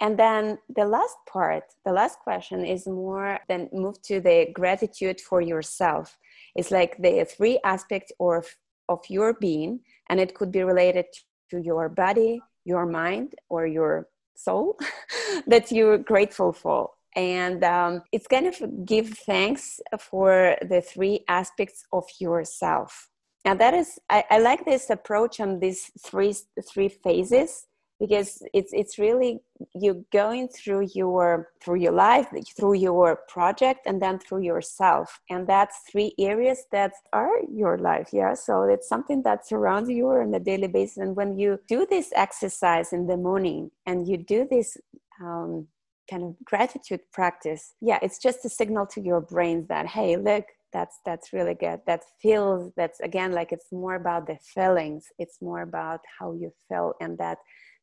and 0.00 0.18
then 0.18 0.58
the 0.74 0.84
last 0.84 1.16
part 1.28 1.64
the 1.84 1.92
last 1.92 2.18
question 2.20 2.64
is 2.64 2.86
more 2.86 3.38
then 3.48 3.68
move 3.72 4.00
to 4.02 4.20
the 4.20 4.48
gratitude 4.52 5.20
for 5.20 5.40
yourself. 5.40 6.18
It's 6.54 6.70
like 6.70 6.96
the 6.98 7.24
three 7.24 7.58
aspects 7.64 8.12
of 8.20 8.46
of 8.88 9.00
your 9.08 9.34
being 9.34 9.80
and 10.08 10.20
it 10.20 10.34
could 10.34 10.50
be 10.50 10.62
related 10.62 11.06
to 11.50 11.60
your 11.60 11.88
body 11.88 12.40
your 12.64 12.86
mind 12.86 13.34
or 13.48 13.66
your 13.66 14.08
soul 14.34 14.78
that 15.46 15.70
you're 15.70 15.98
grateful 15.98 16.52
for. 16.52 16.90
And 17.14 17.62
um, 17.62 18.02
it's 18.10 18.26
kind 18.26 18.46
of 18.46 18.86
give 18.86 19.10
thanks 19.10 19.80
for 19.98 20.56
the 20.62 20.80
three 20.80 21.24
aspects 21.28 21.84
of 21.92 22.04
yourself. 22.18 23.08
And 23.44 23.60
that 23.60 23.74
is 23.74 23.98
I, 24.08 24.24
I 24.30 24.38
like 24.38 24.64
this 24.64 24.88
approach 24.88 25.40
on 25.40 25.58
these 25.58 25.90
three 26.00 26.34
three 26.72 26.88
phases 26.88 27.66
because 28.02 28.42
it's 28.52 28.72
it's 28.72 28.98
really 28.98 29.38
you 29.76 30.04
going 30.12 30.48
through 30.48 30.84
your 30.92 31.50
through 31.62 31.80
your 31.86 31.92
life 31.92 32.26
through 32.56 32.74
your 32.74 33.20
project 33.28 33.80
and 33.86 34.02
then 34.02 34.18
through 34.18 34.42
yourself. 34.42 35.20
And 35.30 35.46
that's 35.46 35.76
three 35.90 36.12
areas 36.18 36.64
that 36.72 36.92
are 37.12 37.36
your 37.48 37.78
life 37.78 38.08
yeah? 38.12 38.34
So 38.34 38.64
it's 38.64 38.88
something 38.88 39.22
that 39.22 39.46
surrounds 39.46 39.88
you 39.88 40.08
on 40.08 40.34
a 40.34 40.40
daily 40.40 40.66
basis. 40.66 40.96
And 40.96 41.14
when 41.14 41.38
you 41.38 41.60
do 41.68 41.86
this 41.88 42.10
exercise 42.16 42.92
in 42.92 43.06
the 43.06 43.16
morning 43.16 43.70
and 43.86 44.08
you 44.08 44.16
do 44.16 44.48
this 44.50 44.76
um, 45.20 45.68
kind 46.10 46.24
of 46.24 46.34
gratitude 46.44 47.00
practice 47.12 47.74
yeah 47.80 47.98
it's 48.02 48.18
just 48.18 48.44
a 48.44 48.48
signal 48.48 48.84
to 48.84 49.00
your 49.00 49.20
brain 49.20 49.64
that 49.68 49.86
hey 49.86 50.16
look 50.16 50.44
that's 50.72 50.98
that's 51.04 51.32
really 51.32 51.54
good. 51.54 51.80
That 51.86 52.02
feels 52.20 52.72
that's 52.76 52.98
again 53.00 53.32
like 53.32 53.52
it's 53.52 53.70
more 53.70 53.94
about 53.94 54.26
the 54.26 54.38
feelings. 54.54 55.04
It's 55.18 55.40
more 55.40 55.62
about 55.62 56.00
how 56.18 56.32
you 56.32 56.52
feel 56.68 56.94
and 57.00 57.18
that 57.18 57.38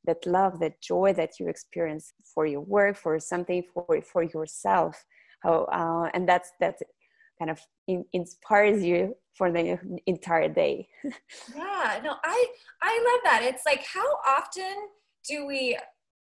that 0.05 0.25
love 0.25 0.59
that 0.59 0.81
joy 0.81 1.13
that 1.13 1.39
you 1.39 1.47
experience 1.47 2.13
for 2.33 2.45
your 2.45 2.61
work 2.61 2.97
for 2.97 3.19
something 3.19 3.63
for 3.73 4.01
for 4.01 4.23
yourself. 4.23 5.03
How 5.41 5.65
uh, 5.65 6.09
and 6.13 6.27
that's 6.27 6.51
that 6.59 6.75
kind 7.39 7.51
of 7.51 7.59
in, 7.87 8.05
inspires 8.13 8.83
you 8.83 9.15
for 9.37 9.51
the 9.51 9.79
entire 10.05 10.49
day. 10.49 10.87
Yeah 11.55 11.99
no 12.03 12.15
i 12.23 12.45
i 12.81 12.93
love 13.07 13.21
that. 13.23 13.41
It's 13.43 13.63
like 13.65 13.83
how 13.85 14.07
often 14.37 14.75
do 15.27 15.45
we 15.45 15.77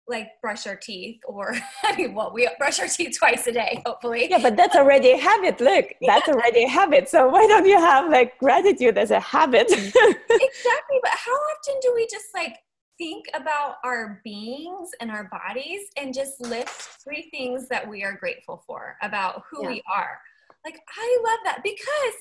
like 0.06 0.28
brush 0.40 0.66
our 0.66 0.76
teeth 0.76 1.20
or 1.26 1.54
I 1.85 1.97
mean 1.97 2.14
well 2.14 2.32
we 2.35 2.49
brush 2.58 2.80
our 2.80 2.88
teeth 2.88 3.16
twice 3.18 3.47
a 3.47 3.52
day 3.52 3.82
hopefully. 3.85 4.28
Yeah 4.30 4.38
but 4.42 4.56
that's 4.56 4.76
already 4.76 5.12
a 5.12 5.18
habit. 5.18 5.61
Look 5.61 5.87
that's 6.06 6.28
already 6.28 6.64
a 6.64 6.68
habit. 6.68 7.08
So 7.08 7.28
why 7.28 7.47
don't 7.47 7.66
you 7.66 7.78
have 7.78 8.11
like 8.11 8.38
gratitude 8.38 8.97
as 8.99 9.11
a 9.11 9.20
habit? 9.20 9.70
Exactly 9.70 10.99
but 11.02 11.14
how 11.26 11.38
often 11.50 11.75
do 11.82 11.92
we 11.94 12.06
just 12.11 12.26
like 12.35 12.56
think 12.99 13.26
about 13.35 13.76
our 13.85 14.21
beings 14.25 14.90
and 15.00 15.11
our 15.11 15.31
bodies 15.31 15.88
and 15.97 16.12
just 16.12 16.40
list 16.40 17.00
three 17.05 17.28
things 17.31 17.69
that 17.69 17.88
we 17.88 18.05
are 18.05 18.14
grateful 18.14 18.62
for 18.67 18.97
about 19.02 19.43
who 19.50 19.62
yeah. 19.62 19.69
we 19.69 19.83
are 19.93 20.19
like 20.64 20.81
I 20.88 21.19
love 21.25 21.38
that 21.45 21.62
because 21.62 22.14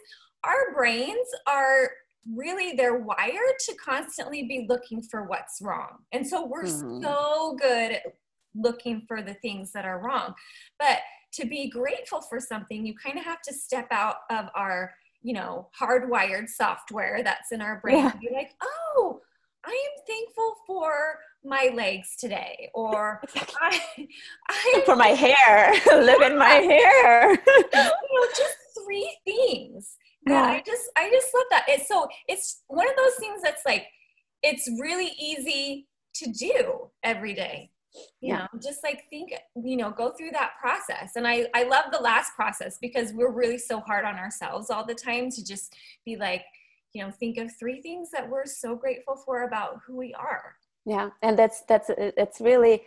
our 0.43 0.73
brains 0.73 1.27
are 1.47 1.91
really 2.33 2.75
they're 2.75 2.97
wired 2.97 3.59
to 3.59 3.75
constantly 3.75 4.43
be 4.43 4.65
looking 4.67 5.01
for 5.01 5.23
what's 5.23 5.61
wrong. 5.61 5.99
And 6.11 6.25
so 6.27 6.45
we're 6.45 6.63
mm-hmm. 6.63 7.01
so 7.01 7.57
good 7.59 7.91
at 7.93 8.03
looking 8.55 9.03
for 9.07 9.21
the 9.21 9.35
things 9.35 9.71
that 9.73 9.85
are 9.85 9.99
wrong. 9.99 10.33
But 10.79 10.99
to 11.33 11.45
be 11.45 11.69
grateful 11.69 12.21
for 12.21 12.39
something, 12.39 12.85
you 12.85 12.95
kind 12.95 13.17
of 13.17 13.25
have 13.25 13.41
to 13.43 13.53
step 13.53 13.87
out 13.91 14.17
of 14.29 14.45
our, 14.55 14.93
you 15.21 15.33
know, 15.33 15.69
hardwired 15.79 16.49
software 16.49 17.21
that's 17.23 17.51
in 17.51 17.61
our 17.61 17.79
brain 17.81 17.97
yeah. 17.97 18.11
and 18.11 18.19
be 18.19 18.29
like, 18.33 18.51
oh, 18.61 18.96
I 19.67 19.71
am 19.71 20.03
thankful 20.07 20.55
for 20.65 21.19
my 21.43 21.69
legs 21.73 22.15
today 22.17 22.69
or 22.73 23.21
I, 23.61 23.79
I 24.49 24.81
for 24.85 24.95
my 24.95 25.07
hair 25.07 25.73
look 26.03 26.21
at 26.21 26.37
my 26.37 26.47
hair 26.47 27.31
you 27.47 27.57
know, 27.73 28.27
just 28.35 28.55
three 28.85 29.17
things 29.25 29.97
yeah. 30.29 30.43
I 30.43 30.63
just 30.65 30.89
I 30.97 31.09
just 31.09 31.27
love 31.33 31.45
that. 31.51 31.65
It's 31.67 31.87
so 31.87 32.07
it's 32.27 32.63
one 32.67 32.87
of 32.87 32.95
those 32.97 33.15
things 33.19 33.41
that's 33.41 33.63
like 33.65 33.87
it's 34.43 34.69
really 34.79 35.11
easy 35.19 35.87
to 36.15 36.31
do 36.31 36.89
every 37.03 37.33
day. 37.33 37.71
You 38.21 38.33
yeah. 38.33 38.37
know, 38.53 38.59
just 38.61 38.83
like 38.83 39.05
think, 39.09 39.33
you 39.55 39.77
know, 39.77 39.89
go 39.89 40.11
through 40.11 40.31
that 40.31 40.51
process. 40.61 41.13
And 41.15 41.27
I 41.27 41.47
I 41.55 41.63
love 41.63 41.85
the 41.91 41.99
last 41.99 42.33
process 42.35 42.77
because 42.81 43.13
we're 43.13 43.31
really 43.31 43.57
so 43.57 43.79
hard 43.79 44.05
on 44.05 44.15
ourselves 44.15 44.69
all 44.69 44.85
the 44.85 44.95
time 44.95 45.31
to 45.31 45.43
just 45.43 45.75
be 46.05 46.15
like, 46.15 46.43
you 46.93 47.03
know, 47.03 47.11
think 47.11 47.37
of 47.37 47.51
three 47.59 47.81
things 47.81 48.09
that 48.11 48.27
we're 48.29 48.45
so 48.45 48.75
grateful 48.75 49.15
for 49.25 49.43
about 49.43 49.79
who 49.85 49.95
we 49.95 50.13
are. 50.13 50.55
Yeah, 50.85 51.09
and 51.21 51.37
that's 51.37 51.63
that's 51.67 51.89
it's 51.97 52.39
really 52.39 52.83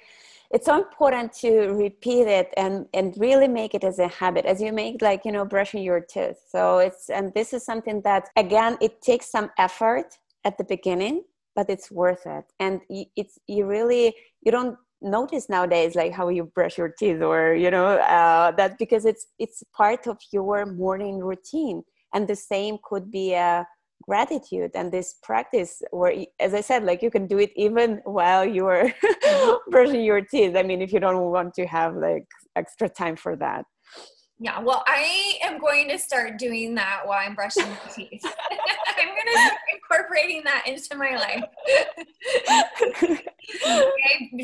it's 0.51 0.67
so 0.67 0.79
important 0.79 1.33
to 1.35 1.73
repeat 1.75 2.27
it 2.27 2.53
and 2.57 2.87
and 2.95 3.15
really 3.19 3.47
make 3.47 3.75
it 3.75 3.85
as 3.85 3.99
a 3.99 4.09
habit 4.09 4.47
as 4.47 4.61
you 4.61 4.73
make 4.73 5.03
like 5.03 5.25
you 5.25 5.33
know 5.33 5.45
brushing 5.45 5.83
your 5.83 6.01
teeth. 6.01 6.39
So 6.49 6.79
it's 6.79 7.11
and 7.11 7.33
this 7.35 7.53
is 7.53 7.65
something 7.65 8.01
that 8.03 8.31
again 8.37 8.79
it 8.81 9.03
takes 9.03 9.31
some 9.31 9.51
effort 9.59 10.17
at 10.45 10.57
the 10.57 10.65
beginning 10.65 11.25
but 11.55 11.69
it's 11.69 11.91
worth 11.91 12.27
it. 12.27 12.45
And 12.59 12.81
it's 12.89 13.39
you 13.47 13.67
really 13.67 14.15
you 14.43 14.53
don't 14.53 14.77
notice 15.03 15.49
nowadays 15.49 15.95
like 15.95 16.13
how 16.13 16.29
you 16.29 16.45
brush 16.45 16.77
your 16.79 16.89
teeth 16.89 17.23
or 17.23 17.55
you 17.55 17.71
know 17.71 17.87
uh, 17.99 18.51
that 18.53 18.79
because 18.79 19.05
it's 19.05 19.27
it's 19.39 19.63
part 19.75 20.07
of 20.07 20.19
your 20.33 20.67
morning 20.67 21.19
routine. 21.19 21.83
And 22.15 22.27
the 22.27 22.37
same 22.37 22.79
could 22.83 23.11
be 23.11 23.35
a 23.35 23.67
gratitude 24.03 24.71
and 24.75 24.91
this 24.91 25.17
practice 25.23 25.83
where 25.91 26.15
as 26.41 26.55
i 26.55 26.61
said 26.61 26.85
like 26.85 27.03
you 27.03 27.11
can 27.11 27.27
do 27.27 27.39
it 27.39 27.51
even 27.55 28.01
while 28.05 28.45
you're 28.45 28.91
mm-hmm. 28.91 29.57
brushing 29.71 30.03
your 30.03 30.21
teeth. 30.21 30.57
I 30.57 30.63
mean 30.63 30.83
if 30.83 30.93
you 30.93 31.01
don't 31.01 31.31
want 31.31 31.55
to 31.55 31.67
have 31.67 31.95
like 31.97 32.27
extra 32.57 32.89
time 32.89 33.17
for 33.17 33.37
that. 33.37 33.65
Yeah 34.39 34.59
well 34.61 34.83
i 34.87 35.35
am 35.43 35.59
going 35.59 35.89
to 35.89 35.99
start 35.99 36.39
doing 36.39 36.75
that 36.77 37.03
while 37.05 37.19
i'm 37.25 37.35
brushing 37.35 37.69
my 37.69 37.93
teeth 37.95 38.25
incorporating 39.75 40.43
that 40.45 40.67
into 40.67 40.97
my 40.97 41.17
life. 41.17 41.45
Okay? 42.83 43.27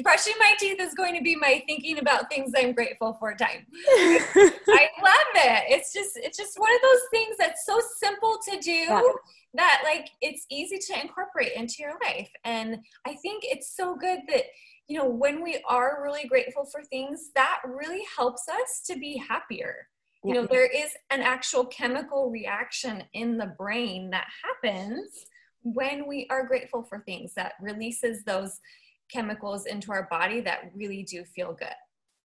brushing 0.02 0.34
my 0.38 0.52
teeth 0.58 0.80
is 0.80 0.94
going 0.94 1.14
to 1.14 1.22
be 1.22 1.36
my 1.36 1.62
thinking 1.66 1.98
about 1.98 2.28
things 2.28 2.52
i'm 2.56 2.72
grateful 2.72 3.14
for 3.20 3.34
time. 3.34 3.66
I 3.74 4.88
love 5.02 5.30
it. 5.34 5.64
It's 5.68 5.92
just 5.92 6.16
it's 6.16 6.36
just 6.36 6.58
one 6.58 6.74
of 6.74 6.80
those 6.82 7.00
things 7.10 7.36
that's 7.38 7.64
so 7.64 7.80
simple 7.98 8.38
to 8.48 8.58
do 8.60 8.70
yeah 8.70 9.02
that 9.56 9.82
like 9.84 10.10
it's 10.20 10.46
easy 10.50 10.78
to 10.78 11.00
incorporate 11.00 11.52
into 11.56 11.76
your 11.80 11.94
life. 12.04 12.30
And 12.44 12.78
i 13.06 13.14
think 13.14 13.42
it's 13.44 13.74
so 13.76 13.96
good 13.96 14.20
that 14.28 14.44
you 14.86 14.98
know 14.98 15.08
when 15.08 15.42
we 15.42 15.62
are 15.68 16.02
really 16.02 16.28
grateful 16.28 16.64
for 16.64 16.82
things 16.84 17.30
that 17.34 17.60
really 17.64 18.02
helps 18.16 18.48
us 18.48 18.82
to 18.86 18.98
be 18.98 19.16
happier 19.16 19.88
you 20.26 20.34
know 20.34 20.46
there 20.46 20.66
is 20.66 20.90
an 21.10 21.20
actual 21.22 21.64
chemical 21.66 22.30
reaction 22.30 23.04
in 23.12 23.36
the 23.36 23.54
brain 23.58 24.10
that 24.10 24.26
happens 24.44 25.26
when 25.62 26.06
we 26.06 26.26
are 26.30 26.46
grateful 26.46 26.82
for 26.82 27.00
things 27.00 27.34
that 27.34 27.54
releases 27.60 28.24
those 28.24 28.60
chemicals 29.10 29.66
into 29.66 29.92
our 29.92 30.06
body 30.10 30.40
that 30.40 30.70
really 30.74 31.02
do 31.02 31.24
feel 31.24 31.52
good. 31.52 31.68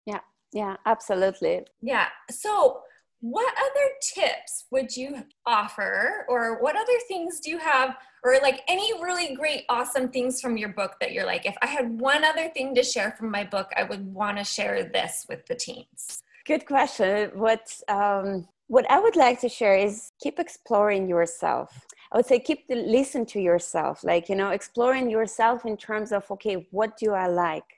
Yeah. 0.05 0.19
Yeah 0.51 0.77
absolutely. 0.85 1.61
Yeah. 1.81 2.07
So 2.31 2.81
what 3.21 3.53
other 3.53 3.89
tips 4.13 4.65
would 4.71 4.95
you 4.95 5.23
offer 5.45 6.25
or 6.29 6.61
what 6.61 6.75
other 6.75 6.97
things 7.07 7.39
do 7.41 7.49
you 7.49 7.57
have 7.57 7.97
or 8.23 8.37
like 8.41 8.61
any 8.69 8.93
really 9.01 9.35
great 9.35 9.63
awesome 9.67 10.09
things 10.09 10.39
from 10.39 10.55
your 10.55 10.69
book 10.69 10.93
that 11.01 11.11
you're 11.11 11.25
like 11.25 11.45
if 11.45 11.57
i 11.61 11.67
had 11.67 11.99
one 11.99 12.23
other 12.23 12.47
thing 12.53 12.73
to 12.73 12.81
share 12.81 13.11
from 13.17 13.29
my 13.29 13.43
book 13.43 13.69
i 13.75 13.83
would 13.83 14.13
want 14.13 14.37
to 14.37 14.43
share 14.45 14.85
this 14.85 15.25
with 15.27 15.45
the 15.47 15.55
teens 15.55 16.23
good 16.49 16.65
question 16.65 17.31
what 17.45 17.65
um, 17.87 18.47
what 18.67 18.85
i 18.89 18.99
would 18.99 19.15
like 19.15 19.39
to 19.39 19.49
share 19.49 19.77
is 19.87 20.11
keep 20.19 20.39
exploring 20.39 21.07
yourself 21.07 21.85
i 22.11 22.17
would 22.17 22.25
say 22.25 22.39
keep 22.39 22.67
the 22.67 22.75
listen 22.97 23.25
to 23.25 23.39
yourself 23.39 24.03
like 24.03 24.29
you 24.29 24.35
know 24.35 24.49
exploring 24.49 25.09
yourself 25.09 25.65
in 25.65 25.75
terms 25.77 26.11
of 26.11 26.21
okay 26.31 26.67
what 26.71 26.97
do 26.97 27.13
i 27.13 27.27
like 27.27 27.69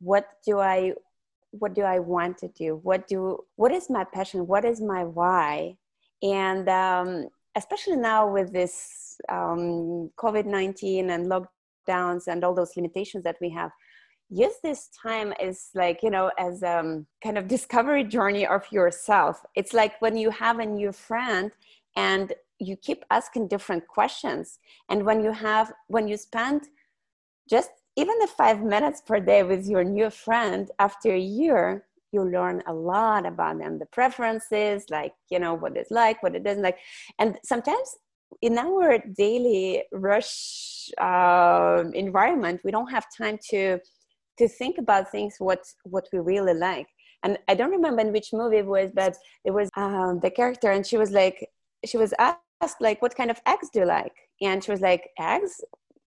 what 0.00 0.26
do 0.46 0.58
i 0.58 0.92
what 1.52 1.74
do 1.74 1.82
I 1.82 1.98
want 1.98 2.38
to 2.38 2.48
do? 2.48 2.80
What 2.82 3.08
do 3.08 3.38
what 3.56 3.72
is 3.72 3.90
my 3.90 4.04
passion? 4.04 4.46
What 4.46 4.64
is 4.64 4.80
my 4.80 5.04
why? 5.04 5.76
And 6.22 6.68
um, 6.68 7.28
especially 7.56 7.96
now 7.96 8.30
with 8.30 8.52
this 8.52 9.20
um, 9.28 10.10
COVID 10.16 10.46
nineteen 10.46 11.10
and 11.10 11.26
lockdowns 11.26 12.28
and 12.28 12.44
all 12.44 12.54
those 12.54 12.76
limitations 12.76 13.24
that 13.24 13.36
we 13.40 13.50
have, 13.50 13.70
use 14.30 14.54
this 14.62 14.88
time 15.02 15.32
as 15.40 15.70
like 15.74 16.02
you 16.02 16.10
know 16.10 16.30
as 16.38 16.62
um 16.62 17.06
kind 17.22 17.36
of 17.36 17.48
discovery 17.48 18.04
journey 18.04 18.46
of 18.46 18.62
yourself. 18.70 19.44
It's 19.54 19.74
like 19.74 20.00
when 20.00 20.16
you 20.16 20.30
have 20.30 20.58
a 20.58 20.66
new 20.66 20.92
friend 20.92 21.50
and 21.96 22.32
you 22.58 22.76
keep 22.76 23.04
asking 23.10 23.48
different 23.48 23.86
questions, 23.88 24.58
and 24.88 25.04
when 25.04 25.22
you 25.22 25.32
have 25.32 25.72
when 25.88 26.08
you 26.08 26.16
spend 26.16 26.68
just 27.48 27.70
even 27.96 28.16
the 28.20 28.26
five 28.28 28.62
minutes 28.62 29.02
per 29.04 29.18
day 29.18 29.42
with 29.42 29.66
your 29.66 29.84
new 29.84 30.10
friend 30.10 30.70
after 30.78 31.12
a 31.12 31.18
year 31.18 31.86
you 32.12 32.22
learn 32.22 32.62
a 32.66 32.72
lot 32.72 33.26
about 33.26 33.58
them 33.58 33.78
the 33.78 33.86
preferences 33.86 34.84
like 34.90 35.12
you 35.30 35.38
know 35.38 35.54
what 35.54 35.76
it's 35.76 35.90
like 35.90 36.22
what 36.22 36.34
it 36.34 36.44
doesn't 36.44 36.62
like 36.62 36.78
and 37.18 37.38
sometimes 37.44 37.96
in 38.42 38.56
our 38.58 38.98
daily 39.16 39.82
rush 39.92 40.88
uh, 40.98 41.82
environment 41.94 42.60
we 42.64 42.70
don't 42.70 42.90
have 42.90 43.06
time 43.16 43.38
to 43.48 43.78
to 44.40 44.48
think 44.48 44.78
about 44.78 45.10
things 45.10 45.36
what 45.38 45.62
what 45.84 46.06
we 46.12 46.18
really 46.32 46.56
like. 46.68 46.88
And 47.24 47.32
i 47.50 47.54
don't 47.58 47.76
remember 47.78 48.02
in 48.06 48.12
which 48.16 48.28
movie 48.40 48.60
it 48.64 48.70
was 48.76 48.88
but 49.00 49.12
it 49.48 49.52
was 49.58 49.68
um, 49.82 50.12
the 50.24 50.32
character 50.38 50.68
and 50.74 50.82
she 50.90 50.96
was 51.02 51.10
like 51.20 51.36
she 51.90 51.98
was 52.04 52.12
asked 52.26 52.80
like 52.80 53.00
what 53.02 53.16
kind 53.20 53.30
of 53.30 53.40
eggs 53.46 53.68
do 53.72 53.80
you 53.80 53.86
like? 53.86 54.16
And 54.42 54.62
she 54.62 54.70
was 54.70 54.80
like 54.90 55.04
eggs? 55.18 55.52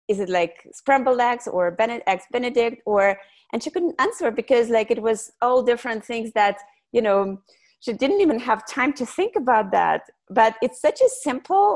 Is 0.08 0.20
it 0.24 0.28
like 0.28 0.54
scrambled 0.72 1.20
eggs 1.20 1.46
or 1.46 1.70
Benedict, 1.70 2.08
eggs 2.08 2.26
benedict? 2.32 2.82
Or 2.86 3.18
and 3.52 3.62
she 3.62 3.70
couldn't 3.70 4.00
answer 4.06 4.30
because 4.30 4.68
like 4.68 4.90
it 4.90 5.02
was 5.08 5.32
all 5.40 5.62
different 5.62 6.04
things 6.04 6.32
that 6.32 6.56
you 6.92 7.02
know 7.06 7.38
she 7.80 7.92
didn't 7.92 8.20
even 8.20 8.38
have 8.38 8.66
time 8.66 8.92
to 8.94 9.06
think 9.06 9.36
about 9.36 9.70
that. 9.72 10.02
But 10.30 10.56
it's 10.62 10.80
such 10.80 11.00
a 11.00 11.08
simple 11.08 11.68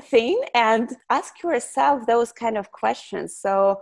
thing 0.00 0.42
and 0.54 0.90
ask 1.08 1.42
yourself 1.42 2.06
those 2.06 2.32
kind 2.32 2.56
of 2.56 2.70
questions. 2.72 3.36
So 3.36 3.80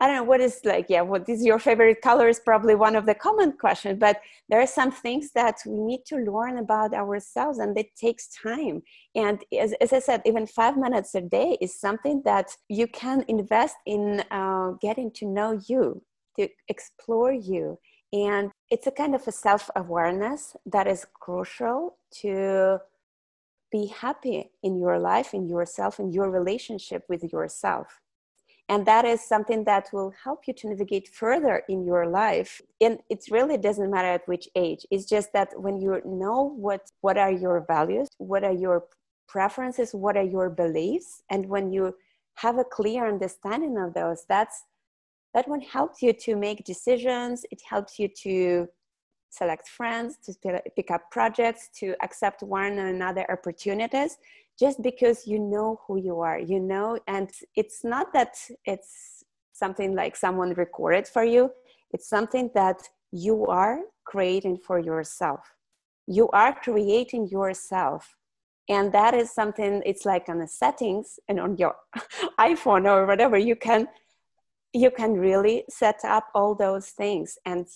I 0.00 0.06
don't 0.06 0.16
know 0.16 0.22
what 0.22 0.40
is 0.40 0.62
like, 0.64 0.86
yeah, 0.88 1.02
what 1.02 1.28
is 1.28 1.44
your 1.44 1.58
favorite 1.58 2.00
color 2.00 2.26
is 2.26 2.40
probably 2.40 2.74
one 2.74 2.96
of 2.96 3.04
the 3.04 3.14
common 3.14 3.52
questions, 3.52 3.98
but 4.00 4.18
there 4.48 4.58
are 4.58 4.66
some 4.66 4.90
things 4.90 5.32
that 5.32 5.58
we 5.66 5.78
need 5.78 6.06
to 6.06 6.16
learn 6.16 6.56
about 6.56 6.94
ourselves 6.94 7.58
and 7.58 7.76
it 7.76 7.94
takes 7.96 8.28
time. 8.28 8.82
And 9.14 9.44
as, 9.58 9.74
as 9.74 9.92
I 9.92 9.98
said, 9.98 10.22
even 10.24 10.46
five 10.46 10.78
minutes 10.78 11.14
a 11.14 11.20
day 11.20 11.58
is 11.60 11.78
something 11.78 12.22
that 12.24 12.56
you 12.70 12.86
can 12.86 13.26
invest 13.28 13.76
in 13.84 14.24
uh, 14.30 14.70
getting 14.80 15.10
to 15.16 15.26
know 15.26 15.60
you, 15.66 16.02
to 16.38 16.48
explore 16.68 17.34
you. 17.34 17.78
And 18.10 18.50
it's 18.70 18.86
a 18.86 18.90
kind 18.92 19.14
of 19.14 19.28
a 19.28 19.32
self 19.32 19.68
awareness 19.76 20.56
that 20.64 20.86
is 20.86 21.06
crucial 21.12 21.98
to 22.22 22.78
be 23.70 23.86
happy 23.88 24.50
in 24.62 24.80
your 24.80 24.98
life, 24.98 25.34
in 25.34 25.46
yourself, 25.46 26.00
in 26.00 26.10
your 26.10 26.30
relationship 26.30 27.04
with 27.10 27.22
yourself 27.30 28.00
and 28.70 28.86
that 28.86 29.04
is 29.04 29.20
something 29.20 29.64
that 29.64 29.88
will 29.92 30.12
help 30.24 30.46
you 30.46 30.54
to 30.54 30.68
navigate 30.68 31.08
further 31.08 31.62
in 31.68 31.84
your 31.84 32.06
life. 32.06 32.62
And 32.80 33.00
it 33.10 33.24
really 33.28 33.58
doesn't 33.58 33.90
matter 33.90 34.06
at 34.08 34.28
which 34.28 34.48
age. 34.54 34.86
It's 34.92 35.06
just 35.06 35.32
that 35.32 35.48
when 35.60 35.80
you 35.80 36.00
know 36.06 36.54
what 36.66 36.82
what 37.00 37.18
are 37.18 37.32
your 37.32 37.64
values 37.66 38.08
what 38.18 38.44
are 38.44 38.58
your 38.66 38.84
preferences 39.28 39.92
what 39.92 40.16
are 40.16 40.30
your 40.36 40.50
beliefs 40.50 41.22
and 41.30 41.46
when 41.46 41.72
you 41.72 41.94
have 42.34 42.58
a 42.58 42.64
clear 42.64 43.06
understanding 43.06 43.76
of 43.78 43.94
those 43.94 44.24
that's 44.28 44.64
that 45.34 45.48
one 45.48 45.60
helps 45.60 46.02
you 46.02 46.12
to 46.12 46.36
make 46.36 46.64
decisions. 46.64 47.44
It 47.50 47.62
helps 47.68 47.98
you 47.98 48.08
to 48.22 48.66
select 49.30 49.68
friends 49.68 50.18
to 50.24 50.60
pick 50.76 50.90
up 50.90 51.10
projects 51.10 51.70
to 51.80 51.94
accept 52.02 52.42
one 52.42 52.78
another 52.78 53.24
opportunities 53.30 54.18
just 54.58 54.82
because 54.82 55.26
you 55.26 55.38
know 55.38 55.80
who 55.86 55.96
you 55.98 56.20
are 56.20 56.38
you 56.38 56.60
know? 56.60 56.98
And 57.06 57.30
it's 57.54 57.82
not 57.84 58.12
that 58.12 58.36
it's 58.64 59.24
something 59.52 59.94
like 59.94 60.16
someone 60.16 60.52
recorded 60.54 61.06
for 61.06 61.24
you. 61.24 61.50
It's 61.92 62.08
something 62.08 62.50
that 62.54 62.80
you 63.12 63.46
are 63.46 63.80
creating 64.04 64.58
for 64.58 64.78
yourself. 64.78 65.40
You 66.06 66.28
are 66.30 66.54
creating 66.54 67.28
yourself. 67.28 68.16
And 68.68 68.92
that 68.92 69.14
is 69.14 69.32
something 69.32 69.82
it's 69.84 70.04
like 70.04 70.28
on 70.28 70.38
the 70.38 70.46
settings 70.46 71.18
and 71.28 71.40
on 71.40 71.56
your 71.56 71.74
iphone 72.40 72.84
or 72.86 73.06
whatever 73.06 73.36
you 73.36 73.56
can 73.56 73.88
you 74.72 74.90
can 74.90 75.14
really 75.14 75.64
set 75.68 76.00
up 76.04 76.26
all 76.32 76.54
those 76.54 76.90
things. 76.90 77.36
And 77.44 77.66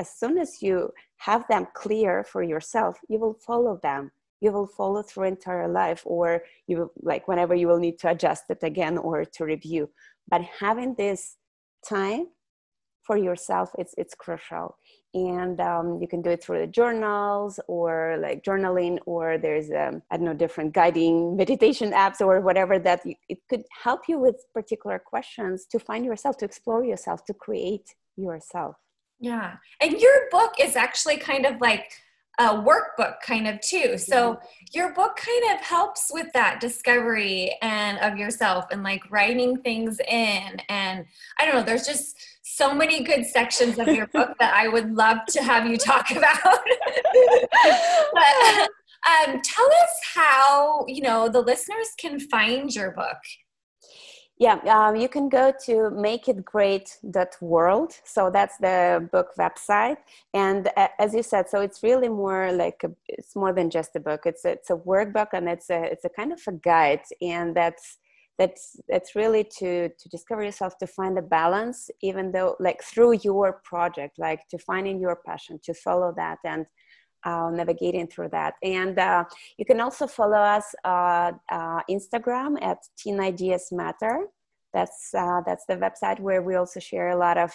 as 0.00 0.08
soon 0.20 0.38
as 0.38 0.62
you 0.62 0.90
have 1.28 1.42
them 1.48 1.66
clear 1.82 2.24
for 2.32 2.42
yourself 2.42 2.94
you 3.08 3.18
will 3.18 3.36
follow 3.46 3.78
them. 3.82 4.10
You 4.40 4.50
will 4.52 4.66
follow 4.66 5.02
through 5.02 5.26
entire 5.26 5.68
life 5.68 6.02
or 6.06 6.42
you 6.66 6.74
will, 6.78 6.92
like 7.02 7.28
whenever 7.28 7.54
you 7.54 7.68
will 7.68 7.82
need 7.86 7.98
to 8.00 8.10
adjust 8.14 8.44
it 8.48 8.62
again 8.62 8.96
or 8.96 9.16
to 9.34 9.44
review. 9.44 9.90
But 10.30 10.42
having 10.64 10.94
this 10.94 11.36
time 11.86 12.28
for 13.06 13.16
yourself 13.28 13.68
it's 13.80 13.94
it's 14.02 14.14
crucial. 14.14 14.66
And 15.12 15.60
um, 15.60 15.98
you 16.00 16.08
can 16.12 16.22
do 16.22 16.30
it 16.30 16.42
through 16.42 16.60
the 16.60 16.72
journals 16.80 17.60
or 17.76 18.16
like 18.24 18.38
journaling 18.48 18.94
or 19.12 19.24
there's 19.44 19.68
um, 19.82 19.94
i 20.10 20.16
don't 20.16 20.28
know 20.28 20.40
different 20.44 20.72
guiding 20.80 21.36
meditation 21.42 21.90
apps 22.04 22.20
or 22.26 22.40
whatever 22.48 22.78
that 22.78 23.00
you, 23.04 23.14
it 23.28 23.40
could 23.50 23.64
help 23.86 24.02
you 24.10 24.16
with 24.26 24.36
particular 24.54 24.98
questions 25.12 25.66
to 25.72 25.78
find 25.88 26.02
yourself 26.10 26.34
to 26.38 26.44
explore 26.50 26.84
yourself 26.92 27.18
to 27.24 27.34
create 27.34 27.88
yourself 28.16 28.76
yeah 29.20 29.56
and 29.80 29.92
your 30.00 30.28
book 30.30 30.54
is 30.60 30.76
actually 30.76 31.16
kind 31.16 31.46
of 31.46 31.60
like 31.60 31.92
a 32.40 32.54
workbook 32.54 33.20
kind 33.22 33.46
of 33.46 33.60
too. 33.60 33.98
So 33.98 34.34
mm-hmm. 34.34 34.44
your 34.72 34.94
book 34.94 35.16
kind 35.16 35.54
of 35.54 35.60
helps 35.60 36.10
with 36.10 36.32
that 36.32 36.58
discovery 36.58 37.54
and 37.60 37.98
of 37.98 38.18
yourself 38.18 38.64
and 38.70 38.82
like 38.82 39.02
writing 39.10 39.60
things 39.60 40.00
in. 40.08 40.60
And 40.70 41.04
I 41.38 41.44
don't 41.44 41.54
know, 41.54 41.62
there's 41.62 41.86
just 41.86 42.16
so 42.42 42.74
many 42.74 43.04
good 43.04 43.26
sections 43.26 43.78
of 43.78 43.88
your 43.88 44.06
book 44.06 44.36
that 44.40 44.54
I 44.54 44.68
would 44.68 44.94
love 44.94 45.18
to 45.28 45.42
have 45.42 45.66
you 45.66 45.76
talk 45.76 46.10
about. 46.16 46.42
but 48.12 48.68
um, 49.06 49.40
tell 49.42 49.66
us 49.66 50.00
how, 50.14 50.86
you 50.88 51.02
know, 51.02 51.28
the 51.28 51.42
listeners 51.42 51.88
can 51.98 52.18
find 52.18 52.74
your 52.74 52.92
book 52.92 53.18
yeah, 54.40 54.58
um, 54.70 54.96
you 54.96 55.06
can 55.06 55.28
go 55.28 55.52
to 55.66 55.90
makeitgreat.world. 55.92 57.92
So 58.04 58.30
that's 58.30 58.56
the 58.56 59.06
book 59.12 59.32
website. 59.38 59.98
And 60.32 60.70
uh, 60.78 60.88
as 60.98 61.12
you 61.12 61.22
said, 61.22 61.50
so 61.50 61.60
it's 61.60 61.82
really 61.82 62.08
more 62.08 62.50
like 62.50 62.80
a, 62.82 62.90
it's 63.06 63.36
more 63.36 63.52
than 63.52 63.68
just 63.68 63.96
a 63.96 64.00
book. 64.00 64.22
It's 64.24 64.46
a, 64.46 64.52
it's 64.52 64.70
a 64.70 64.76
workbook 64.76 65.34
and 65.34 65.46
it's 65.46 65.68
a 65.68 65.82
it's 65.82 66.06
a 66.06 66.08
kind 66.08 66.32
of 66.32 66.40
a 66.48 66.52
guide, 66.52 67.02
and 67.20 67.54
that's 67.54 67.98
that's 68.38 68.80
that's 68.88 69.14
really 69.14 69.44
to 69.58 69.90
to 69.90 70.08
discover 70.08 70.42
yourself, 70.42 70.78
to 70.78 70.86
find 70.86 71.18
a 71.18 71.22
balance, 71.22 71.90
even 72.00 72.32
though 72.32 72.56
like 72.60 72.82
through 72.82 73.18
your 73.22 73.60
project, 73.62 74.18
like 74.18 74.48
to 74.48 74.56
finding 74.56 74.98
your 74.98 75.16
passion, 75.26 75.60
to 75.64 75.74
follow 75.74 76.14
that 76.16 76.38
and 76.46 76.64
uh, 77.24 77.50
navigating 77.52 78.06
through 78.06 78.28
that. 78.30 78.54
And 78.62 78.98
uh, 78.98 79.24
you 79.58 79.64
can 79.64 79.80
also 79.80 80.06
follow 80.06 80.38
us 80.38 80.74
on 80.84 81.40
uh, 81.50 81.80
Instagram 81.90 82.56
at 82.62 82.78
Teen 82.98 83.20
Ideas 83.20 83.68
Matter. 83.72 84.26
That's 84.72 85.12
uh, 85.14 85.40
that's 85.44 85.66
the 85.66 85.76
website 85.76 86.20
where 86.20 86.42
we 86.42 86.54
also 86.54 86.80
share 86.80 87.08
a 87.10 87.16
lot 87.16 87.36
of 87.36 87.52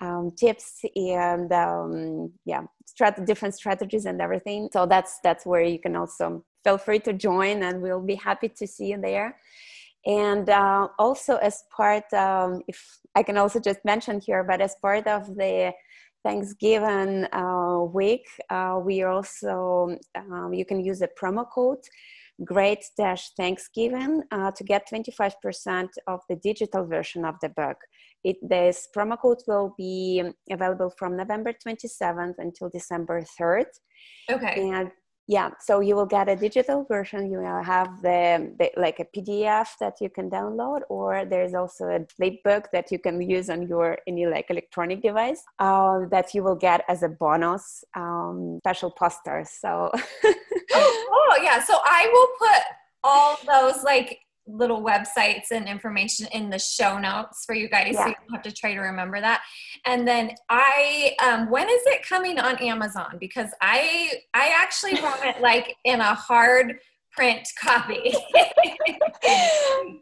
um, 0.00 0.32
tips 0.36 0.84
and 0.96 1.52
um, 1.52 2.32
yeah, 2.44 2.62
strat- 2.86 3.26
different 3.26 3.54
strategies 3.54 4.06
and 4.06 4.20
everything. 4.20 4.68
So 4.72 4.86
that's 4.86 5.18
that's 5.22 5.44
where 5.44 5.62
you 5.62 5.78
can 5.78 5.96
also 5.96 6.44
feel 6.64 6.78
free 6.78 7.00
to 7.00 7.12
join, 7.12 7.62
and 7.62 7.82
we'll 7.82 8.00
be 8.00 8.14
happy 8.14 8.48
to 8.48 8.66
see 8.66 8.86
you 8.86 9.00
there. 9.00 9.36
And 10.06 10.48
uh, 10.48 10.88
also, 10.98 11.36
as 11.36 11.64
part, 11.76 12.10
um, 12.14 12.62
if 12.68 12.98
I 13.14 13.22
can 13.22 13.36
also 13.36 13.60
just 13.60 13.84
mention 13.84 14.20
here, 14.20 14.44
but 14.44 14.60
as 14.60 14.74
part 14.80 15.06
of 15.06 15.26
the 15.36 15.72
Thanksgiving 16.24 17.26
uh, 17.32 17.84
week, 17.92 18.26
uh, 18.50 18.80
we 18.82 19.02
also, 19.02 19.96
um, 20.16 20.52
you 20.52 20.64
can 20.64 20.84
use 20.84 20.98
the 20.98 21.08
promo 21.20 21.44
code 21.48 21.84
great 22.44 22.84
dash 22.96 23.30
Thanksgiving 23.36 24.22
uh, 24.30 24.50
to 24.52 24.64
get 24.64 24.88
25% 24.88 25.88
of 26.06 26.20
the 26.28 26.36
digital 26.36 26.86
version 26.86 27.24
of 27.24 27.34
the 27.42 27.48
book. 27.50 27.76
It, 28.24 28.36
this 28.42 28.88
promo 28.96 29.18
code 29.20 29.38
will 29.46 29.74
be 29.76 30.22
available 30.50 30.92
from 30.96 31.16
November 31.16 31.52
27th 31.52 32.34
until 32.38 32.68
December 32.68 33.24
3rd. 33.40 33.66
Okay. 34.30 34.70
And 34.70 34.90
yeah 35.28 35.50
so 35.60 35.80
you 35.80 35.94
will 35.94 36.06
get 36.06 36.28
a 36.28 36.34
digital 36.34 36.84
version. 36.84 37.30
You 37.30 37.38
will 37.38 37.62
have 37.62 38.02
the, 38.02 38.52
the, 38.58 38.70
like 38.76 38.98
a 38.98 39.04
pdf 39.04 39.68
that 39.78 40.00
you 40.00 40.10
can 40.10 40.28
download 40.30 40.80
or 40.88 41.24
there's 41.24 41.54
also 41.54 41.84
a 41.84 42.00
flip 42.16 42.42
book 42.42 42.68
that 42.72 42.90
you 42.90 42.98
can 42.98 43.20
use 43.20 43.50
on 43.50 43.68
your 43.68 43.98
any 44.06 44.26
like 44.26 44.46
electronic 44.50 45.02
device 45.02 45.42
uh, 45.58 46.00
that 46.10 46.34
you 46.34 46.42
will 46.42 46.56
get 46.56 46.84
as 46.88 47.02
a 47.02 47.08
bonus 47.08 47.84
um, 47.94 48.58
special 48.62 48.90
poster 48.90 49.44
so. 49.48 49.92
Oh, 50.70 51.06
oh 51.10 51.40
yeah 51.42 51.62
so 51.62 51.78
i 51.82 52.06
will 52.12 52.28
put 52.38 52.62
all 53.02 53.38
those 53.46 53.82
like 53.84 54.20
little 54.48 54.82
websites 54.82 55.50
and 55.50 55.68
information 55.68 56.26
in 56.32 56.50
the 56.50 56.58
show 56.58 56.98
notes 56.98 57.44
for 57.44 57.54
you 57.54 57.68
guys 57.68 57.92
yeah. 57.92 58.04
so 58.04 58.08
you 58.08 58.14
don't 58.14 58.34
have 58.34 58.42
to 58.42 58.52
try 58.52 58.74
to 58.74 58.80
remember 58.80 59.20
that. 59.20 59.42
And 59.84 60.06
then 60.06 60.32
i 60.48 61.14
um, 61.22 61.50
when 61.50 61.68
is 61.68 61.82
it 61.86 62.06
coming 62.06 62.38
on 62.38 62.56
amazon? 62.56 63.16
Because 63.20 63.50
i 63.60 64.12
i 64.34 64.52
actually 64.56 64.94
want 65.02 65.24
it 65.24 65.40
like 65.40 65.76
in 65.84 66.00
a 66.00 66.14
hard 66.14 66.78
print 67.12 67.46
copy. 67.60 68.14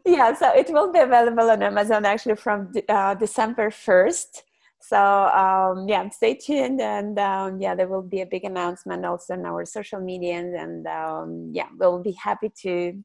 Yeah 0.05 0.33
so 0.33 0.53
it 0.53 0.69
will 0.69 0.91
be 0.91 0.99
available 0.99 1.49
on 1.49 1.61
amazon 1.61 2.05
actually 2.05 2.35
from 2.35 2.71
uh, 2.87 3.13
december 3.15 3.69
1st 3.69 4.43
so 4.79 4.97
um, 4.97 5.87
yeah 5.89 6.07
stay 6.09 6.33
tuned 6.33 6.79
and 6.79 7.19
um, 7.19 7.59
yeah 7.59 7.75
there 7.75 7.87
will 7.87 8.01
be 8.01 8.21
a 8.21 8.25
big 8.25 8.45
announcement 8.45 9.05
also 9.05 9.33
on 9.33 9.45
our 9.45 9.65
social 9.65 9.99
media 9.99 10.37
and 10.37 10.87
um, 10.87 11.49
yeah 11.51 11.67
we'll 11.77 12.01
be 12.01 12.13
happy 12.13 12.51
to 12.61 13.03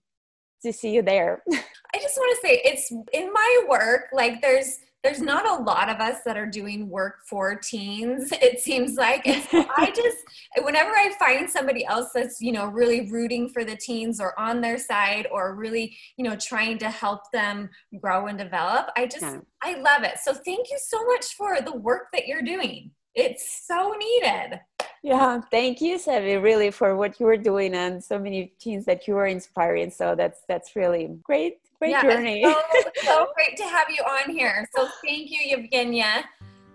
to 0.62 0.72
see 0.72 0.90
you 0.90 1.03
there. 1.03 1.42
I 1.53 1.98
just 2.01 2.16
want 2.16 2.37
to 2.37 2.46
say 2.46 2.61
it's 2.64 2.90
in 3.12 3.33
my 3.33 3.64
work, 3.68 4.07
like 4.12 4.40
there's 4.40 4.79
there's 5.03 5.20
not 5.20 5.48
a 5.48 5.62
lot 5.64 5.88
of 5.88 5.98
us 5.98 6.18
that 6.25 6.37
are 6.37 6.46
doing 6.46 6.88
work 6.88 7.16
for 7.29 7.57
teens 7.57 8.31
it 8.40 8.61
seems 8.61 8.96
like 8.96 9.25
so 9.51 9.64
i 9.77 9.90
just 9.94 10.18
whenever 10.62 10.90
i 10.90 11.12
find 11.18 11.51
somebody 11.51 11.85
else 11.85 12.11
that's 12.14 12.40
you 12.40 12.53
know 12.53 12.66
really 12.66 13.11
rooting 13.11 13.48
for 13.48 13.64
the 13.64 13.77
teens 13.77 14.20
or 14.20 14.38
on 14.38 14.61
their 14.61 14.79
side 14.79 15.27
or 15.33 15.55
really 15.55 15.96
you 16.16 16.25
know 16.25 16.37
trying 16.37 16.79
to 16.79 16.88
help 16.88 17.20
them 17.33 17.68
grow 18.01 18.27
and 18.27 18.38
develop 18.38 18.87
i 18.96 19.07
just 19.07 19.22
yeah. 19.22 19.38
i 19.62 19.75
love 19.75 20.03
it 20.03 20.18
so 20.22 20.33
thank 20.33 20.70
you 20.70 20.79
so 20.87 21.05
much 21.07 21.35
for 21.35 21.61
the 21.61 21.77
work 21.77 22.07
that 22.12 22.27
you're 22.27 22.42
doing 22.42 22.90
it's 23.14 23.66
so 23.66 23.94
needed 23.98 24.59
yeah 25.02 25.40
thank 25.50 25.80
you 25.80 25.98
Sammy, 25.98 26.36
really 26.36 26.70
for 26.70 26.96
what 26.96 27.18
you 27.18 27.26
are 27.26 27.36
doing 27.36 27.74
and 27.74 28.02
so 28.02 28.18
many 28.18 28.52
teens 28.58 28.84
that 28.86 29.06
you 29.06 29.16
are 29.16 29.26
inspiring. 29.26 29.90
So 29.90 30.14
that's 30.14 30.42
that's 30.48 30.76
really 30.76 31.10
great 31.22 31.58
great 31.78 31.90
yeah, 31.90 32.02
journey. 32.02 32.44
so, 32.44 32.54
so 33.02 33.28
great 33.34 33.56
to 33.56 33.64
have 33.64 33.88
you 33.90 34.02
on 34.04 34.30
here. 34.30 34.68
So 34.74 34.88
thank 35.04 35.30
you 35.30 35.56
Evgenia 35.56 36.24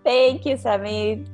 thank 0.04 0.46
you 0.46 0.56
Sammy 0.56 1.24